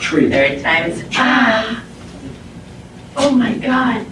Tree. 0.00 0.30
Third 0.30 0.62
time's 0.62 1.00
a 1.00 1.08
charm. 1.08 1.78
Oh 3.16 3.32
my 3.32 3.54
God. 3.58 4.06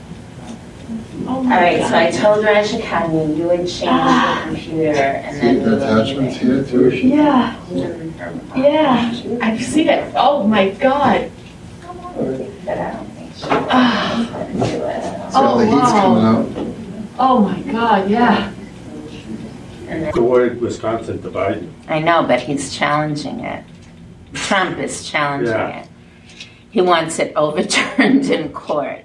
Oh 1.27 1.29
All 1.29 1.43
my 1.45 1.57
right, 1.63 1.87
so 1.87 1.95
I 1.97 2.11
God. 2.11 2.21
told 2.21 2.45
Raja 2.45 2.83
Kanya 2.83 3.25
you 3.37 3.45
would 3.45 3.69
change 3.69 3.79
the 3.79 4.41
computer 4.47 4.99
and 4.99 5.41
then 5.41 5.55
we 5.63 5.71
will 5.71 5.77
Attachments 5.83 6.43
leave 6.43 6.43
here 6.43 6.65
too. 6.65 6.91
She- 6.91 7.09
Yeah, 7.15 7.57
it. 7.71 8.13
yeah, 8.57 9.39
I've 9.41 9.63
seen 9.63 9.89
it. 9.89 10.13
Oh 10.17 10.45
my 10.47 10.71
God. 10.71 11.31
But 12.67 12.79
I 12.79 12.93
don't 12.93 13.07
think 13.11 13.33
she 13.35 13.45
Ah, 13.49 14.17
was 14.19 14.29
gonna 14.29 14.55
do 14.55 14.85
it. 14.87 15.03
See 15.31 15.39
how 15.39 15.57
the 15.57 15.67
heat's 15.67 15.91
coming 15.93 16.25
out? 16.25 16.75
Oh 17.21 17.39
my 17.41 17.61
God, 17.73 18.11
yeah. 18.11 18.51
And 19.89 20.03
then- 20.03 20.13
The 20.15 20.23
word 20.23 20.61
Wisconsin 20.61 21.23
to 21.23 21.31
Biden. 21.31 21.71
I 21.89 22.01
know, 22.01 22.25
but 22.27 22.41
he's 22.41 22.75
challenging 22.77 23.39
it. 23.41 23.63
Trump 24.35 24.79
is 24.79 25.09
challenging 25.09 25.55
Yeah. 25.55 25.81
it. 25.83 25.89
He 26.71 26.81
wants 26.81 27.19
it 27.19 27.33
overturned 27.37 28.27
in 28.31 28.53
court. 28.53 29.05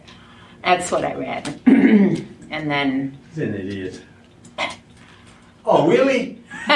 That's 0.64 0.92
what 0.92 1.06
I 1.06 1.14
read. 1.16 1.60
and 1.66 2.70
then. 2.72 3.18
He's 3.30 3.38
an 3.40 3.54
idiot. 3.56 4.02
Oh, 5.66 5.88
really? 5.88 6.42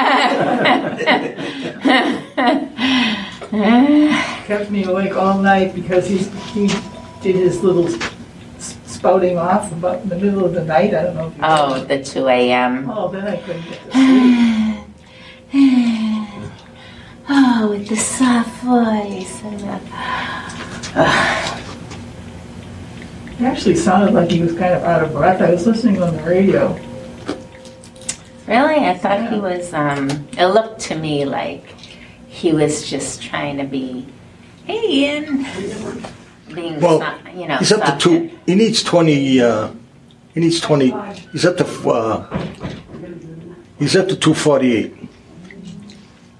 kept 4.45 4.69
me 4.71 4.83
awake 4.85 5.15
all 5.15 5.37
night 5.39 5.73
because 5.73 6.07
he, 6.07 6.17
he 6.53 6.67
did 7.21 7.35
his 7.35 7.61
little 7.63 7.87
spouting 8.59 9.37
off 9.37 9.71
about 9.71 10.01
in 10.01 10.09
the 10.09 10.15
middle 10.17 10.45
of 10.45 10.53
the 10.53 10.63
night. 10.63 10.93
I 10.93 11.03
don't 11.03 11.15
know 11.15 11.27
if 11.27 11.37
you. 11.37 11.43
oh, 11.43 11.83
the 11.85 12.03
2 12.03 12.27
a.m. 12.27 12.89
Oh, 12.89 13.09
then 13.11 13.27
I 13.27 13.37
couldn't 13.37 13.63
get 13.65 13.79
to 13.91 13.91
sleep. 15.51 16.19
oh, 17.29 17.67
with 17.69 17.87
the 17.87 17.95
soft 17.95 18.49
voice. 18.63 19.41
and 19.43 19.59
the- 19.59 19.79
It 23.39 23.45
actually 23.45 23.75
sounded 23.75 24.13
like 24.13 24.29
he 24.29 24.41
was 24.41 24.51
kind 24.53 24.73
of 24.75 24.83
out 24.83 25.03
of 25.03 25.11
breath. 25.11 25.41
I 25.41 25.51
was 25.51 25.65
listening 25.65 26.01
on 26.01 26.15
the 26.15 26.23
radio. 26.23 26.79
Really? 28.47 28.85
I 28.85 28.95
thought 28.97 29.31
he 29.33 29.39
was, 29.39 29.73
um, 29.73 30.09
it 30.37 30.45
looked 30.47 30.79
to 30.81 30.95
me 30.95 31.25
like 31.25 31.65
he 32.27 32.51
was 32.53 32.87
just 32.89 33.21
trying 33.23 33.57
to 33.57 33.63
be, 33.63 34.05
hey, 34.65 34.81
Ian. 34.87 35.45
Being, 36.53 36.79
Well, 36.79 36.99
so- 36.99 37.31
you 37.31 37.47
know, 37.47 37.57
He's 37.57 37.71
up 37.71 37.81
to 37.81 37.87
soft. 37.87 38.01
two, 38.01 38.29
he 38.45 38.53
needs 38.55 38.83
20, 38.83 39.41
uh, 39.41 39.69
he 40.35 40.39
needs 40.39 40.59
20, 40.61 40.93
he's 41.31 41.45
up 41.45 41.57
to, 41.57 41.65
uh, 41.89 42.45
he's 43.79 43.95
up 43.95 44.07
to 44.09 44.15
248. 44.15 44.95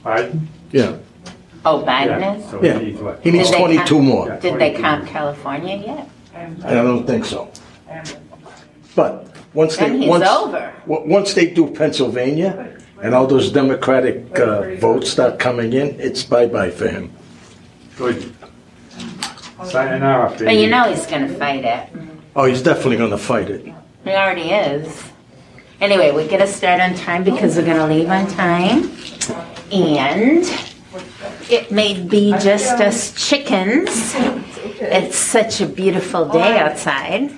Biden? 0.06 0.42
Yeah, 0.74 0.96
Oh, 1.66 1.80
Biden 1.88 2.20
Yeah. 2.20 2.36
is? 2.36 2.44
So 2.50 2.60
Yeah. 2.62 2.80
he 2.80 2.86
needs 2.88 3.02
what? 3.02 3.20
he 3.24 3.32
needs 3.32 3.50
Did 3.50 3.54
they 3.56 3.60
22 3.60 3.96
count- 3.96 4.04
more. 4.04 4.28
Yeah. 4.28 4.40
Did 4.46 4.60
they 4.60 4.72
count 4.72 5.08
California 5.08 5.76
yet? 5.78 6.10
I 6.66 6.74
don't 6.74 7.08
think 7.08 7.24
so. 7.24 7.48
But 8.96 9.28
once 9.54 9.78
they, 9.78 9.88
Then 9.88 10.02
he's 10.02 10.10
once, 10.10 10.28
over. 10.28 10.72
w- 10.88 11.10
once 11.10 11.34
they 11.34 11.46
do 11.48 11.68
Pennsylvania 11.68 12.68
and 13.02 13.16
all 13.16 13.28
those 13.28 13.50
Democratic 13.52 14.38
uh, 14.40 14.76
votes 14.80 15.10
start 15.10 15.40
coming 15.40 15.72
in, 15.74 15.96
it's 16.00 16.22
bye-bye 16.24 16.72
for 16.72 16.88
him. 16.88 17.12
Good. 17.98 18.34
Signing 19.64 20.04
off. 20.04 20.38
But 20.40 20.58
you 20.58 20.68
know 20.70 20.84
he's 20.92 21.06
gonna 21.06 21.30
fight 21.30 21.64
it. 21.64 21.84
Oh, 22.36 22.46
he's 22.46 22.62
definitely 22.62 22.98
gonna 22.98 23.18
fight 23.18 23.50
it. 23.50 23.64
He 24.04 24.12
already 24.12 24.50
is. 24.52 25.04
Anyway, 25.80 26.12
we 26.12 26.28
gotta 26.28 26.48
start 26.48 26.82
on 26.82 26.94
time 26.96 27.24
because 27.24 27.56
we're 27.56 27.66
gonna 27.66 27.88
leave 27.88 28.10
on 28.10 28.28
time. 28.28 28.92
And 29.74 30.46
it 31.50 31.72
may 31.72 32.00
be 32.00 32.32
just 32.34 32.80
us 32.80 33.14
chickens. 33.14 34.14
It's 34.80 35.18
such 35.18 35.62
a 35.62 35.66
beautiful 35.66 36.26
day 36.30 36.60
outside. 36.60 37.32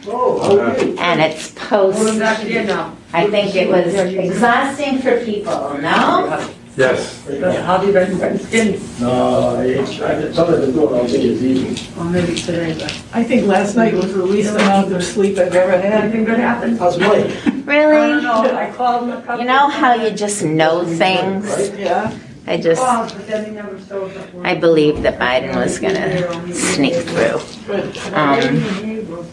And 0.99 1.21
it's 1.21 1.51
post, 1.51 2.19
I 2.21 3.29
think 3.29 3.55
it 3.55 3.69
was 3.69 3.93
exhausting 3.93 4.99
for 4.99 5.23
people, 5.23 5.77
no? 5.79 6.51
Yes. 6.75 7.25
How 7.63 7.77
do 7.77 7.87
you 7.87 7.93
guys 7.93 8.13
guys 8.19 8.45
skin? 8.47 8.81
No, 8.99 9.55
I, 9.55 9.79
I, 9.79 10.31
some 10.33 10.53
of 10.53 10.59
them 10.59 10.73
do 10.73 10.89
it, 10.89 10.97
I'll 10.97 11.07
take 11.07 11.21
it 11.21 11.41
easy. 11.41 11.89
Or 11.97 12.03
maybe 12.03 12.35
today, 12.35 12.73
but 12.77 12.91
I 13.13 13.23
think 13.23 13.47
last 13.47 13.77
night 13.77 13.93
was 13.93 14.13
the 14.13 14.25
least 14.25 14.49
amount 14.55 14.91
of 14.91 15.01
sleep 15.01 15.37
I've 15.37 15.55
ever 15.55 15.71
had. 15.71 16.03
Anything 16.03 16.25
good 16.25 16.37
happen? 16.39 16.75
How's 16.77 16.99
Mike? 16.99 17.31
Really? 17.65 18.21
No, 18.21 18.53
I 18.53 18.71
called 18.75 19.03
him 19.03 19.11
a 19.11 19.21
couple. 19.21 19.39
You 19.39 19.45
know 19.45 19.69
how 19.69 19.93
you 19.93 20.11
just 20.11 20.43
know 20.43 20.83
things? 20.85 21.69
Yeah. 21.79 22.11
I 22.47 22.57
just, 22.57 22.81
Calls, 22.81 23.11
but 23.13 23.27
then 23.27 23.45
he 23.45 23.51
never 23.51 23.79
shows 23.79 24.15
up. 24.15 24.29
I 24.43 24.53
believed 24.53 25.01
that 25.03 25.19
Biden 25.19 25.55
was 25.55 25.79
gonna 25.79 26.53
sneak 26.53 26.93
through. 26.93 27.39
Um, 28.13 29.27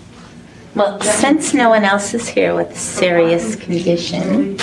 well, 0.74 0.98
since 1.00 1.52
no 1.52 1.68
one 1.68 1.84
else 1.84 2.14
is 2.14 2.26
here 2.28 2.54
with 2.54 2.70
a 2.70 2.74
serious 2.74 3.54
condition, 3.56 4.56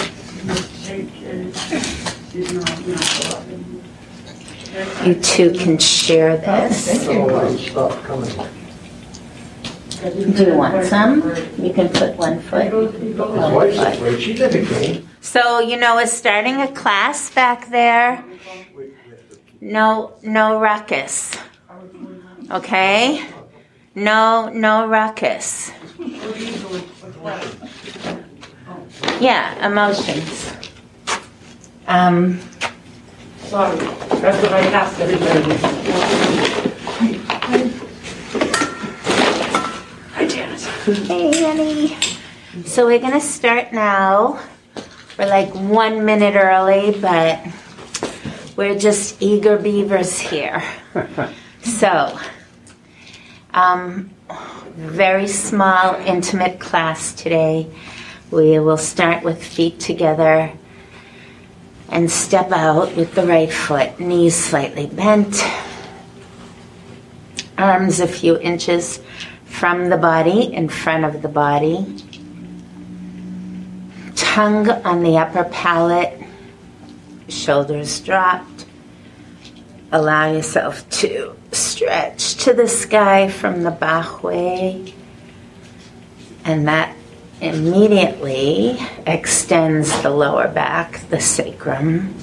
you 5.06 5.14
two 5.22 5.52
can 5.54 5.78
share 5.78 6.38
this. 6.38 7.08
Stuff 10.00 10.14
coming. 10.14 10.32
Do 10.32 10.44
you 10.46 10.54
want 10.56 10.86
some? 10.86 11.22
You 11.58 11.74
can 11.74 11.90
put 11.90 12.16
one 12.16 12.40
foot. 12.42 12.72
His 12.72 13.16
wife's 13.18 13.78
afraid, 13.78 14.22
she 14.22 14.34
never 14.34 14.66
came. 14.66 15.10
So, 15.22 15.60
you 15.60 15.78
know, 15.78 15.96
we're 15.96 16.08
starting 16.08 16.62
a 16.62 16.72
class 16.72 17.30
back 17.32 17.70
there. 17.70 18.24
No, 19.62 20.14
no 20.24 20.60
ruckus. 20.60 21.36
Okay? 22.50 23.26
No, 23.96 24.50
no 24.50 24.88
ruckus. 24.88 25.72
Yeah, 29.20 29.68
emotions. 29.68 30.54
Um, 31.88 32.40
Sorry, 33.50 33.78
that's 33.78 34.42
what 34.44 34.54
I 34.54 34.60
asked 34.68 35.00
everybody. 35.02 35.58
Hi, 40.14 40.28
Janice. 40.28 40.68
Hey, 40.94 41.46
Annie. 41.46 41.98
So 42.66 42.88
we're 42.88 43.00
gonna 43.00 43.22
start 43.22 43.74
now. 43.74 44.40
We're 45.18 45.28
like 45.28 45.54
one 45.54 46.04
minute 46.04 46.36
early, 46.36 46.98
but 47.00 47.46
we're 48.56 48.78
just 48.78 49.22
eager 49.22 49.58
beavers 49.58 50.20
here. 50.20 50.64
So, 51.62 52.18
um, 53.54 54.10
very 54.76 55.28
small, 55.28 55.96
intimate 55.96 56.60
class 56.60 57.14
today. 57.14 57.68
We 58.32 58.58
will 58.60 58.78
start 58.78 59.24
with 59.24 59.44
feet 59.44 59.80
together 59.80 60.52
and 61.90 62.10
step 62.10 62.52
out 62.52 62.96
with 62.96 63.14
the 63.14 63.28
right 63.28 63.52
foot, 63.52 64.00
knees 64.00 64.36
slightly 64.36 64.88
bent, 64.88 65.44
arms 67.58 68.00
a 68.00 68.08
few 68.08 68.40
inches 68.40 69.02
from 69.60 69.90
the 69.90 69.98
body, 69.98 70.54
in 70.54 70.70
front 70.70 71.04
of 71.04 71.22
the 71.22 71.28
body, 71.28 71.86
tongue 74.16 74.70
on 74.70 75.04
the 75.04 75.18
upper 75.18 75.44
palate, 75.44 76.18
shoulders 77.28 78.00
dropped. 78.00 78.66
Allow 79.92 80.32
yourself 80.32 80.90
to 81.02 81.36
stretch 81.52 82.36
to 82.36 82.54
the 82.54 82.70
sky 82.70 83.28
from 83.28 83.64
the 83.64 83.72
back 83.72 84.24
way. 84.24 84.94
And 86.46 86.66
that 86.70 86.96
immediately 87.42 88.78
extends 89.06 90.02
the 90.02 90.10
lower 90.10 90.48
back, 90.48 91.02
the 91.10 91.20
sacrum. 91.20 92.16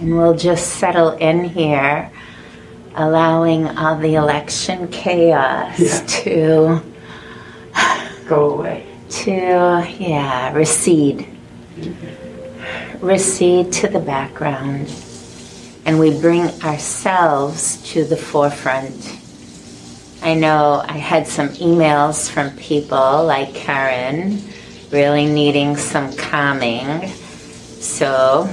And 0.00 0.16
we'll 0.16 0.36
just 0.36 0.74
settle 0.76 1.10
in 1.12 1.44
here, 1.44 2.10
allowing 2.94 3.66
all 3.78 3.96
the 3.98 4.14
election 4.14 4.88
chaos 4.88 5.78
Yeah. 5.78 6.06
to 6.24 6.82
Go 8.26 8.50
away. 8.58 8.86
to 9.10 9.32
yeah 9.98 10.52
recede 10.52 11.26
recede 13.00 13.72
to 13.72 13.88
the 13.88 13.98
background 13.98 14.88
and 15.84 15.98
we 15.98 16.16
bring 16.20 16.42
ourselves 16.62 17.82
to 17.90 18.04
the 18.04 18.16
forefront 18.16 19.16
i 20.22 20.32
know 20.34 20.80
i 20.86 20.96
had 20.96 21.26
some 21.26 21.48
emails 21.58 22.30
from 22.30 22.50
people 22.56 23.24
like 23.24 23.52
karen 23.54 24.40
really 24.92 25.26
needing 25.26 25.76
some 25.76 26.14
calming 26.16 27.08
so 27.80 28.48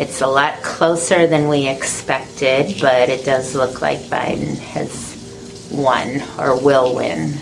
it's 0.00 0.20
a 0.20 0.26
lot 0.26 0.54
closer 0.62 1.26
than 1.26 1.48
we 1.48 1.68
expected 1.68 2.80
but 2.80 3.08
it 3.08 3.24
does 3.24 3.54
look 3.54 3.80
like 3.80 3.98
biden 4.08 4.56
has 4.58 5.68
won 5.70 6.20
or 6.38 6.60
will 6.60 6.96
win 6.96 7.38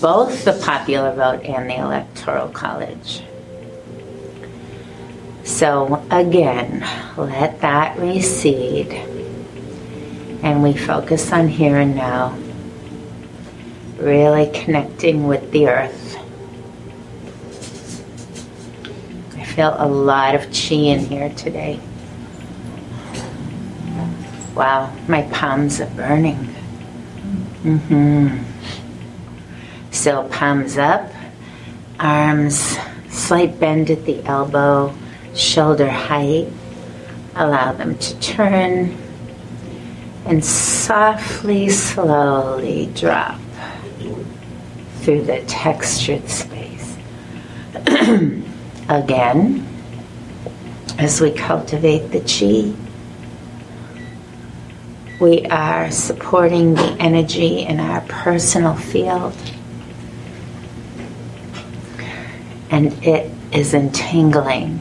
both 0.00 0.44
the 0.44 0.52
popular 0.64 1.12
vote 1.12 1.44
and 1.44 1.68
the 1.68 1.76
electoral 1.76 2.48
college. 2.48 3.22
So 5.44 6.04
again, 6.10 6.86
let 7.16 7.60
that 7.60 7.98
recede. 7.98 8.92
And 10.42 10.62
we 10.62 10.72
focus 10.72 11.32
on 11.32 11.48
here 11.48 11.76
and 11.76 11.94
now, 11.94 12.36
really 13.98 14.50
connecting 14.52 15.26
with 15.26 15.50
the 15.52 15.68
earth. 15.68 16.18
Feel 19.52 19.74
a 19.78 19.86
lot 19.86 20.34
of 20.34 20.42
chi 20.50 20.74
in 20.74 21.00
here 21.00 21.28
today. 21.30 21.78
Wow, 24.54 24.94
my 25.08 25.22
palms 25.24 25.80
are 25.80 25.90
burning. 25.90 26.54
Mm-hmm. 27.62 28.38
So 29.90 30.26
palms 30.28 30.78
up, 30.78 31.12
arms 32.00 32.78
slight 33.10 33.60
bend 33.60 33.90
at 33.90 34.04
the 34.06 34.24
elbow, 34.24 34.94
shoulder 35.34 35.90
height. 35.90 36.48
Allow 37.34 37.72
them 37.72 37.96
to 37.98 38.20
turn 38.20 38.96
and 40.24 40.44
softly, 40.44 41.68
slowly 41.68 42.86
drop 42.94 43.38
through 45.00 45.24
the 45.24 45.42
textured 45.46 46.28
space. 46.28 46.96
Again, 48.92 49.66
as 50.98 51.18
we 51.18 51.30
cultivate 51.30 52.10
the 52.10 52.20
chi, 52.20 52.76
we 55.18 55.46
are 55.46 55.90
supporting 55.90 56.74
the 56.74 56.94
energy 57.00 57.60
in 57.60 57.80
our 57.80 58.02
personal 58.02 58.74
field. 58.74 59.34
And 62.70 62.92
it 63.02 63.30
is 63.50 63.72
entangling, 63.72 64.78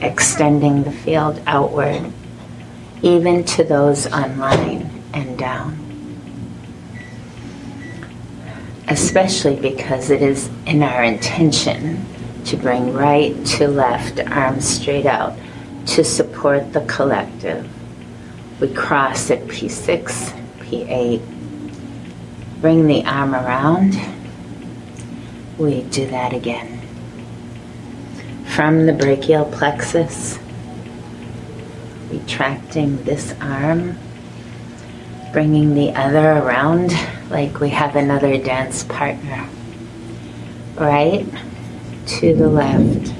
extending 0.00 0.84
the 0.84 0.92
field 0.92 1.42
outward, 1.46 2.10
even 3.02 3.44
to 3.44 3.64
those 3.64 4.06
online 4.06 4.90
and 5.12 5.38
down. 5.38 5.87
Especially 8.88 9.56
because 9.56 10.10
it 10.10 10.22
is 10.22 10.48
in 10.66 10.82
our 10.82 11.04
intention 11.04 12.04
to 12.44 12.56
bring 12.56 12.92
right 12.92 13.34
to 13.44 13.68
left, 13.68 14.20
arms 14.30 14.66
straight 14.66 15.06
out, 15.06 15.36
to 15.86 16.02
support 16.02 16.72
the 16.72 16.80
collective 16.82 17.68
we 18.60 18.74
cross 18.74 19.30
at 19.30 19.40
P6, 19.42 20.02
P8. 20.58 21.22
Bring 22.60 22.88
the 22.88 23.04
arm 23.04 23.32
around. 23.32 23.96
We 25.58 25.82
do 25.82 26.08
that 26.08 26.32
again. 26.32 26.80
From 28.56 28.86
the 28.86 28.92
brachial 28.92 29.44
plexus, 29.44 30.40
retracting 32.10 33.04
this 33.04 33.32
arm, 33.40 33.96
bringing 35.32 35.74
the 35.74 35.90
other 35.90 36.32
around 36.32 36.92
like 37.30 37.60
we 37.60 37.70
have 37.70 37.96
another 37.96 38.38
dance 38.38 38.84
partner. 38.84 39.48
Right 40.76 41.26
to 42.06 42.34
the 42.34 42.48
left, 42.48 43.12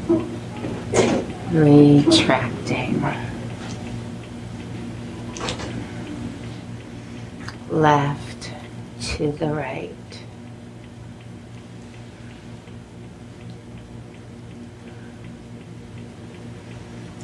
retracting. 1.53 3.03
left 7.71 8.53
to 9.01 9.33
the 9.33 9.49
right. 9.49 9.95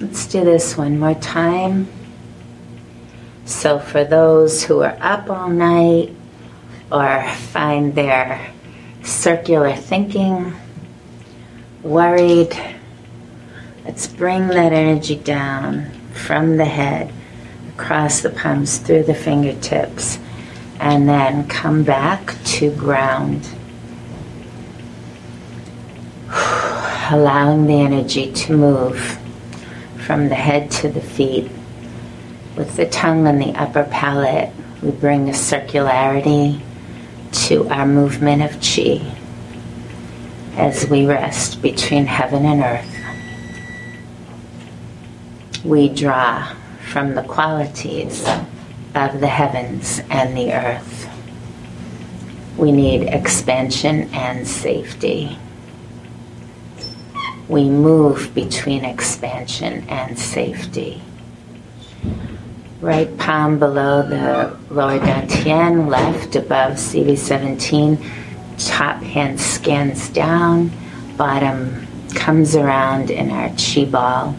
Let's 0.00 0.26
do 0.26 0.44
this 0.44 0.76
one 0.76 0.98
more 0.98 1.14
time. 1.14 1.88
So, 3.44 3.78
for 3.78 4.04
those 4.04 4.64
who 4.64 4.80
are 4.80 4.96
up 5.00 5.28
all 5.28 5.48
night 5.48 6.14
or 6.90 7.28
find 7.28 7.94
their 7.94 8.52
circular 9.02 9.74
thinking 9.74 10.54
worried, 11.82 12.56
let's 13.84 14.06
bring 14.06 14.48
that 14.48 14.72
energy 14.72 15.16
down 15.16 15.90
from 16.12 16.56
the 16.56 16.64
head, 16.64 17.12
across 17.74 18.20
the 18.20 18.30
palms, 18.30 18.78
through 18.78 19.02
the 19.02 19.14
fingertips 19.14 20.18
and 20.80 21.08
then 21.08 21.46
come 21.48 21.82
back 21.82 22.36
to 22.44 22.70
ground. 22.72 23.48
Allowing 27.10 27.66
the 27.66 27.80
energy 27.80 28.32
to 28.32 28.56
move 28.56 29.18
from 30.06 30.28
the 30.28 30.34
head 30.34 30.70
to 30.70 30.88
the 30.88 31.00
feet. 31.00 31.50
With 32.56 32.76
the 32.76 32.86
tongue 32.86 33.26
and 33.26 33.42
the 33.42 33.52
upper 33.60 33.84
palate, 33.84 34.50
we 34.80 34.92
bring 34.92 35.28
a 35.28 35.32
circularity 35.32 36.60
to 37.48 37.68
our 37.68 37.86
movement 37.86 38.42
of 38.42 38.60
chi 38.60 39.00
as 40.56 40.88
we 40.88 41.04
rest 41.04 41.60
between 41.60 42.06
heaven 42.06 42.46
and 42.46 42.62
earth. 42.62 42.90
We 45.64 45.88
draw 45.88 46.54
from 46.92 47.14
the 47.14 47.22
qualities 47.22 48.24
of 48.94 49.20
the 49.20 49.26
heavens 49.26 50.00
and 50.10 50.36
the 50.36 50.52
earth. 50.52 51.08
We 52.56 52.70
need 52.70 53.08
expansion 53.08 54.08
and 54.14 54.46
safety. 54.46 55.38
We 57.48 57.68
move 57.68 58.32
between 58.32 58.84
expansion 58.84 59.88
and 59.88 60.16
safety. 60.16 61.02
Right 62.84 63.16
palm 63.16 63.58
below 63.58 64.02
the 64.02 64.54
lower 64.68 64.98
dantian, 64.98 65.88
left 65.88 66.36
above 66.36 66.74
CV17, 66.74 67.96
top 68.58 69.02
hand 69.02 69.40
scans 69.40 70.10
down, 70.10 70.70
bottom 71.16 71.86
comes 72.14 72.54
around 72.54 73.10
in 73.10 73.30
our 73.30 73.48
chi 73.56 73.86
ball. 73.86 74.36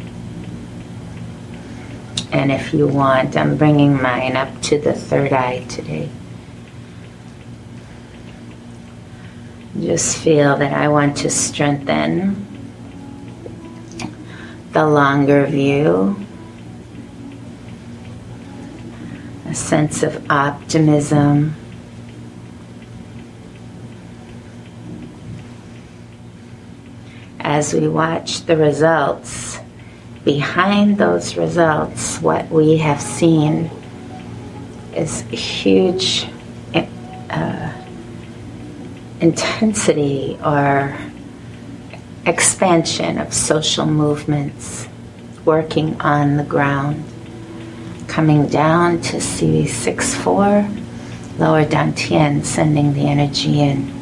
And 2.31 2.51
if 2.51 2.71
you 2.71 2.85
want, 2.85 3.35
I'm 3.35 3.57
bringing 3.57 3.99
mine 3.99 4.35
up 4.35 4.61
to 4.69 4.79
the 4.79 4.93
third 4.93 5.33
eye 5.33 5.63
today. 5.63 6.11
Just 9.79 10.19
feel 10.19 10.55
that 10.57 10.71
I 10.71 10.87
want 10.89 11.17
to 11.17 11.31
strengthen 11.31 12.45
the 14.71 14.85
longer 14.85 15.47
view, 15.47 16.24
sense 19.55 20.03
of 20.03 20.29
optimism. 20.29 21.55
As 27.39 27.73
we 27.73 27.87
watch 27.87 28.41
the 28.45 28.57
results 28.57 29.59
behind 30.23 30.97
those 30.97 31.37
results, 31.37 32.19
what 32.19 32.49
we 32.49 32.77
have 32.77 33.01
seen 33.01 33.69
is 34.93 35.21
huge 35.21 36.27
uh, 37.29 37.73
intensity 39.19 40.37
or 40.43 40.97
expansion 42.25 43.17
of 43.19 43.33
social 43.33 43.85
movements 43.85 44.87
working 45.43 45.99
on 46.01 46.37
the 46.37 46.43
ground, 46.43 47.03
coming 48.15 48.47
down 48.47 49.01
to 49.01 49.17
CV64, 49.17 51.37
lower 51.37 51.65
dantian, 51.65 52.45
sending 52.45 52.93
the 52.93 53.01
energy 53.01 53.59
in 53.59 53.93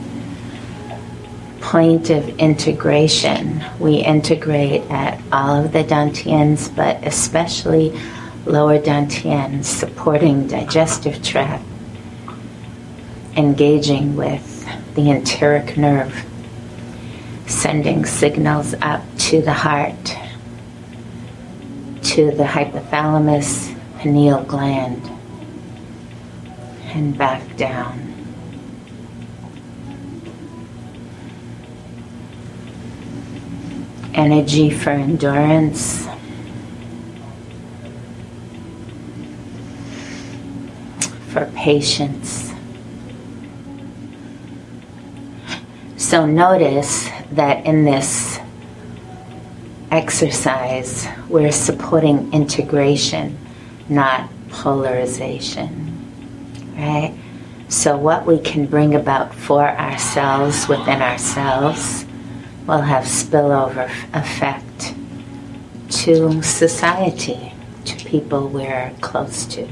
point 1.60 2.12
of 2.12 2.30
integration. 2.38 3.66
We 3.80 3.96
integrate 3.96 4.84
at 4.92 5.20
all 5.32 5.66
of 5.66 5.72
the 5.72 5.84
dantians, 5.84 6.70
but 6.76 7.04
especially 7.04 8.00
lower 8.46 8.78
dantian, 8.78 9.66
supporting 9.66 10.46
digestive 10.46 11.24
tract, 11.24 11.66
engaging 13.36 14.16
with 14.16 14.64
the 14.94 15.10
enteric 15.10 15.76
nerve, 15.76 16.24
sending 17.48 18.06
signals 18.06 18.76
up 18.80 19.02
to 19.30 19.42
the 19.42 19.54
heart, 19.54 20.16
to 22.04 22.30
the 22.30 22.44
hypothalamus, 22.44 23.74
pineal 24.04 24.44
gland, 24.44 25.10
and 26.94 27.18
back 27.18 27.56
down. 27.58 28.14
energy 34.16 34.70
for 34.70 34.92
endurance. 34.92 36.08
For 41.30 41.46
patience. 41.56 42.54
So 45.98 46.26
notice 46.28 47.10
that 47.32 47.66
in 47.66 47.86
this 47.86 48.40
exercise, 49.90 51.08
we're 51.28 51.52
supporting 51.52 52.32
integration, 52.34 53.38
not 53.90 54.30
polarization. 54.50 55.80
Right? 56.76 57.16
So, 57.70 57.98
what 57.98 58.26
we 58.26 58.40
can 58.40 58.66
bring 58.66 58.94
about 58.94 59.34
for 59.34 59.68
ourselves 59.68 60.68
within 60.68 61.02
ourselves 61.02 62.06
will 62.68 62.82
have 62.82 63.06
spillover 63.06 63.90
effect 64.14 64.96
to 65.90 66.42
society, 66.44 67.54
to 67.86 68.06
people 68.06 68.48
we're 68.48 68.94
close 69.02 69.46
to. 69.48 69.68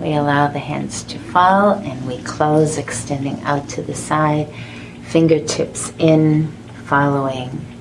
We 0.00 0.14
allow 0.14 0.48
the 0.48 0.58
hands 0.58 1.02
to 1.04 1.18
fall 1.18 1.74
and 1.74 2.06
we 2.06 2.18
close, 2.22 2.78
extending 2.78 3.40
out 3.42 3.68
to 3.70 3.82
the 3.82 3.94
side, 3.94 4.52
fingertips 5.04 5.92
in, 5.98 6.48
following 6.86 7.73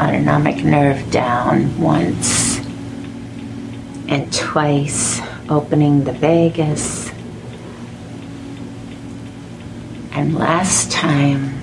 autonomic 0.00 0.64
nerve 0.64 1.10
down 1.10 1.78
once 1.78 2.58
and 4.08 4.32
twice, 4.32 5.20
opening 5.50 6.04
the 6.04 6.12
vagus. 6.12 7.10
And 10.12 10.34
last 10.34 10.90
time, 10.90 11.60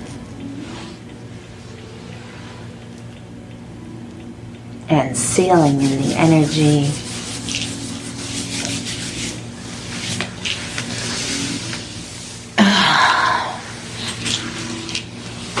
and 4.88 5.16
sealing 5.16 5.82
in 5.82 6.02
the 6.02 6.14
energy. 6.14 6.90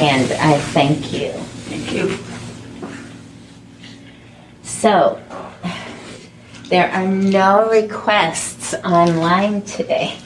And 0.00 0.30
I 0.34 0.56
thank 0.58 1.12
you. 1.12 1.32
Thank 1.32 1.92
you. 1.92 2.27
So, 4.88 5.20
there 6.70 6.90
are 6.90 7.06
no 7.06 7.68
requests 7.68 8.72
online 8.72 9.60
today. 9.60 10.16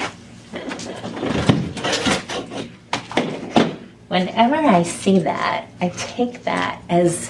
Whenever 4.06 4.54
I 4.54 4.84
see 4.84 5.18
that, 5.18 5.66
I 5.80 5.88
take 5.88 6.44
that 6.44 6.80
as 6.88 7.28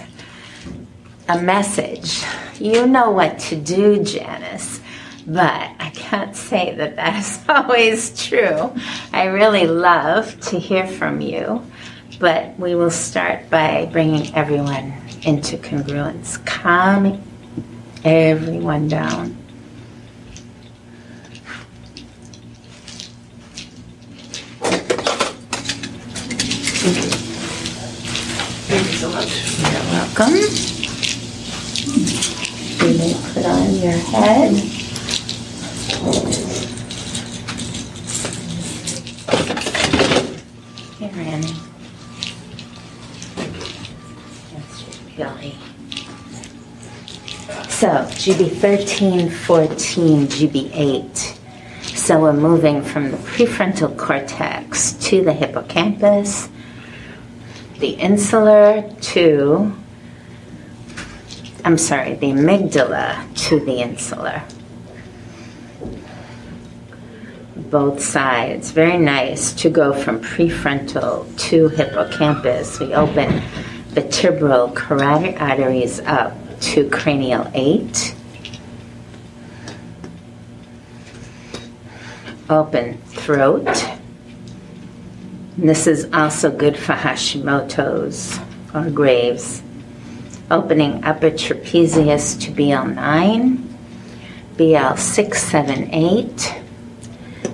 a 1.27 1.41
message. 1.41 2.23
You 2.61 2.87
know 2.87 3.13
what 3.13 3.39
to 3.49 3.57
do, 3.57 4.05
Janice, 4.05 4.83
but 5.27 5.71
I 5.81 5.91
can't 5.95 6.37
say 6.37 6.75
that 6.75 6.97
that's 6.97 7.39
always 7.49 8.29
true. 8.29 8.75
I 9.15 9.25
really 9.25 9.67
love 9.67 10.39
to 10.51 10.59
hear 10.59 10.87
from 10.87 11.23
you, 11.23 11.65
but 12.21 12.59
we 12.59 12.75
will 12.75 12.91
start 12.91 13.49
by 13.49 13.87
bringing 13.87 14.35
everyone 14.35 15.02
into 15.25 15.57
congruence, 15.59 16.45
calming 16.45 17.23
everyone 18.05 18.89
down. 18.89 19.37
Thank 28.67 28.87
you 28.87 28.95
so 28.95 29.11
much. 29.11 29.59
You're 29.59 29.71
welcome. 29.93 30.35
You 32.81 32.99
may 32.99 33.15
put 33.33 33.47
on 33.47 33.75
your 33.77 33.93
head. 33.93 34.82
GB 48.23 48.53
13, 48.53 49.31
14, 49.31 50.27
GB 50.29 50.71
8. 50.73 51.39
So, 51.97 52.21
we're 52.21 52.33
moving 52.33 52.81
from 52.81 53.11
the 53.11 53.17
prefrontal 53.17 53.99
cortex 53.99 54.93
to 55.09 55.25
the 55.25 55.33
hippocampus, 55.33 56.49
the 57.81 57.95
insular 57.95 58.89
to 59.01 59.77
I'm 61.65 61.79
sorry, 61.79 62.15
the 62.15 62.29
amygdala 62.29 63.37
to 63.49 63.59
the 63.59 63.81
insular. 63.81 64.45
Both 67.57 68.01
sides. 68.05 68.71
Very 68.71 68.99
nice 68.99 69.53
to 69.55 69.69
go 69.69 69.93
from 69.93 70.21
prefrontal 70.21 71.27
to 71.49 71.69
hippocampus. 71.71 72.79
We 72.79 72.95
open 72.95 73.43
the 73.95 74.01
vertebral 74.01 74.71
carotid 74.71 75.39
arteries 75.39 75.99
up 76.01 76.37
to 76.63 76.89
cranial 76.89 77.49
8. 77.55 78.17
Open 82.51 82.99
throat. 83.03 83.85
And 85.57 85.69
this 85.69 85.87
is 85.87 86.09
also 86.13 86.51
good 86.51 86.77
for 86.77 86.95
Hashimoto's 86.95 88.41
or 88.75 88.91
Graves 88.91 89.63
opening 90.53 91.03
upper 91.03 91.31
trapezius 91.31 92.39
to 92.39 92.53
BL9, 92.53 93.57
BL678, 94.57 96.63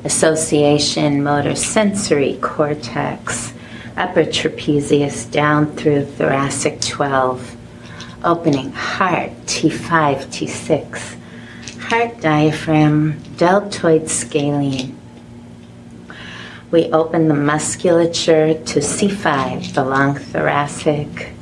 association 0.04 1.22
motor 1.22 1.54
sensory 1.54 2.36
cortex, 2.42 3.54
upper 3.96 4.24
trapezius 4.24 5.30
down 5.30 5.72
through 5.76 6.04
thoracic 6.04 6.80
12, 6.80 7.56
opening 8.24 8.72
heart 8.72 9.30
T5, 9.46 10.26
T6, 10.26 11.80
heart 11.80 12.20
diaphragm, 12.20 13.22
deltoid 13.36 14.08
scalene. 14.08 14.98
We 16.70 16.92
open 16.92 17.28
the 17.28 17.34
musculature 17.34 18.54
to 18.54 18.80
C5, 18.80 19.74
the 19.74 19.84
long 19.84 20.16
thoracic, 20.16 21.32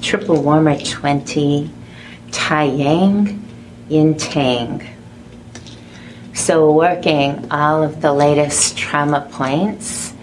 triple 0.00 0.42
warmer 0.42 0.78
20, 0.78 1.70
Tai 2.30 2.64
Yang, 2.64 3.44
Yin 3.88 4.16
Tang. 4.16 4.86
So 6.32 6.72
working 6.72 7.50
all 7.50 7.82
of 7.82 8.00
the 8.00 8.12
latest 8.12 8.78
trauma 8.78 9.28
points, 9.30 10.14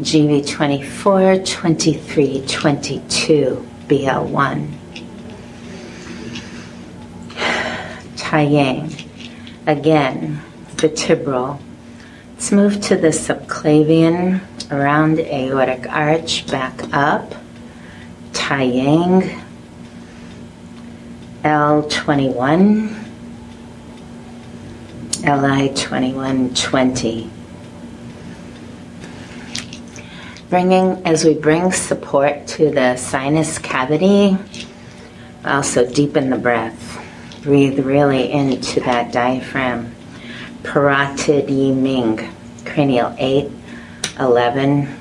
GV 0.00 0.46
24, 0.46 1.38
23, 1.38 2.44
22, 2.46 3.68
BL1. 3.88 4.68
Taiyang, 8.16 9.06
again, 9.66 10.40
vertebral. 10.76 11.58
Let's 12.34 12.52
move 12.52 12.80
to 12.82 12.96
the 12.96 13.08
subclavian, 13.08 14.40
around 14.70 15.18
aortic 15.20 15.88
arch, 15.88 16.46
back 16.46 16.74
up. 16.92 17.34
Taiyang, 18.32 19.40
L21, 21.44 22.88
LI2120. 25.22 27.30
Bringing, 30.52 31.06
as 31.06 31.24
we 31.24 31.32
bring 31.32 31.72
support 31.72 32.46
to 32.48 32.70
the 32.70 32.96
sinus 32.96 33.58
cavity, 33.58 34.36
also 35.46 35.90
deepen 35.90 36.28
the 36.28 36.36
breath. 36.36 37.02
Breathe 37.42 37.78
really 37.78 38.30
into 38.30 38.80
that 38.80 39.14
diaphragm. 39.14 39.94
Parotid 40.62 41.48
Ming, 41.48 42.28
cranial 42.66 43.14
8, 43.16 43.50
11, 44.20 44.94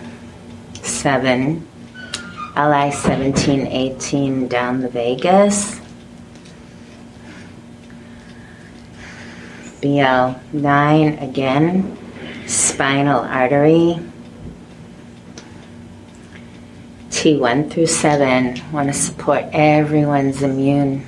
7, 0.84 1.67
LI 2.55 2.91
17, 2.91 3.67
18 3.67 4.48
down 4.48 4.79
the 4.79 4.88
vagus. 4.88 5.81
BL 9.81 10.39
9 10.53 11.20
again, 11.20 11.98
spinal 12.48 13.20
artery. 13.20 14.11
T1 17.22 17.70
through 17.70 17.86
7, 17.86 18.60
want 18.72 18.88
to 18.88 18.94
support 18.96 19.46
everyone's 19.54 20.42
immune. 20.42 21.06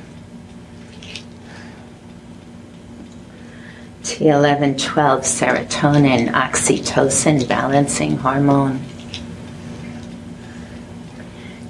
T11, 4.03 4.79
12, 4.79 5.21
serotonin, 5.21 6.29
oxytocin, 6.29 7.47
balancing 7.47 8.17
hormone. 8.17 8.77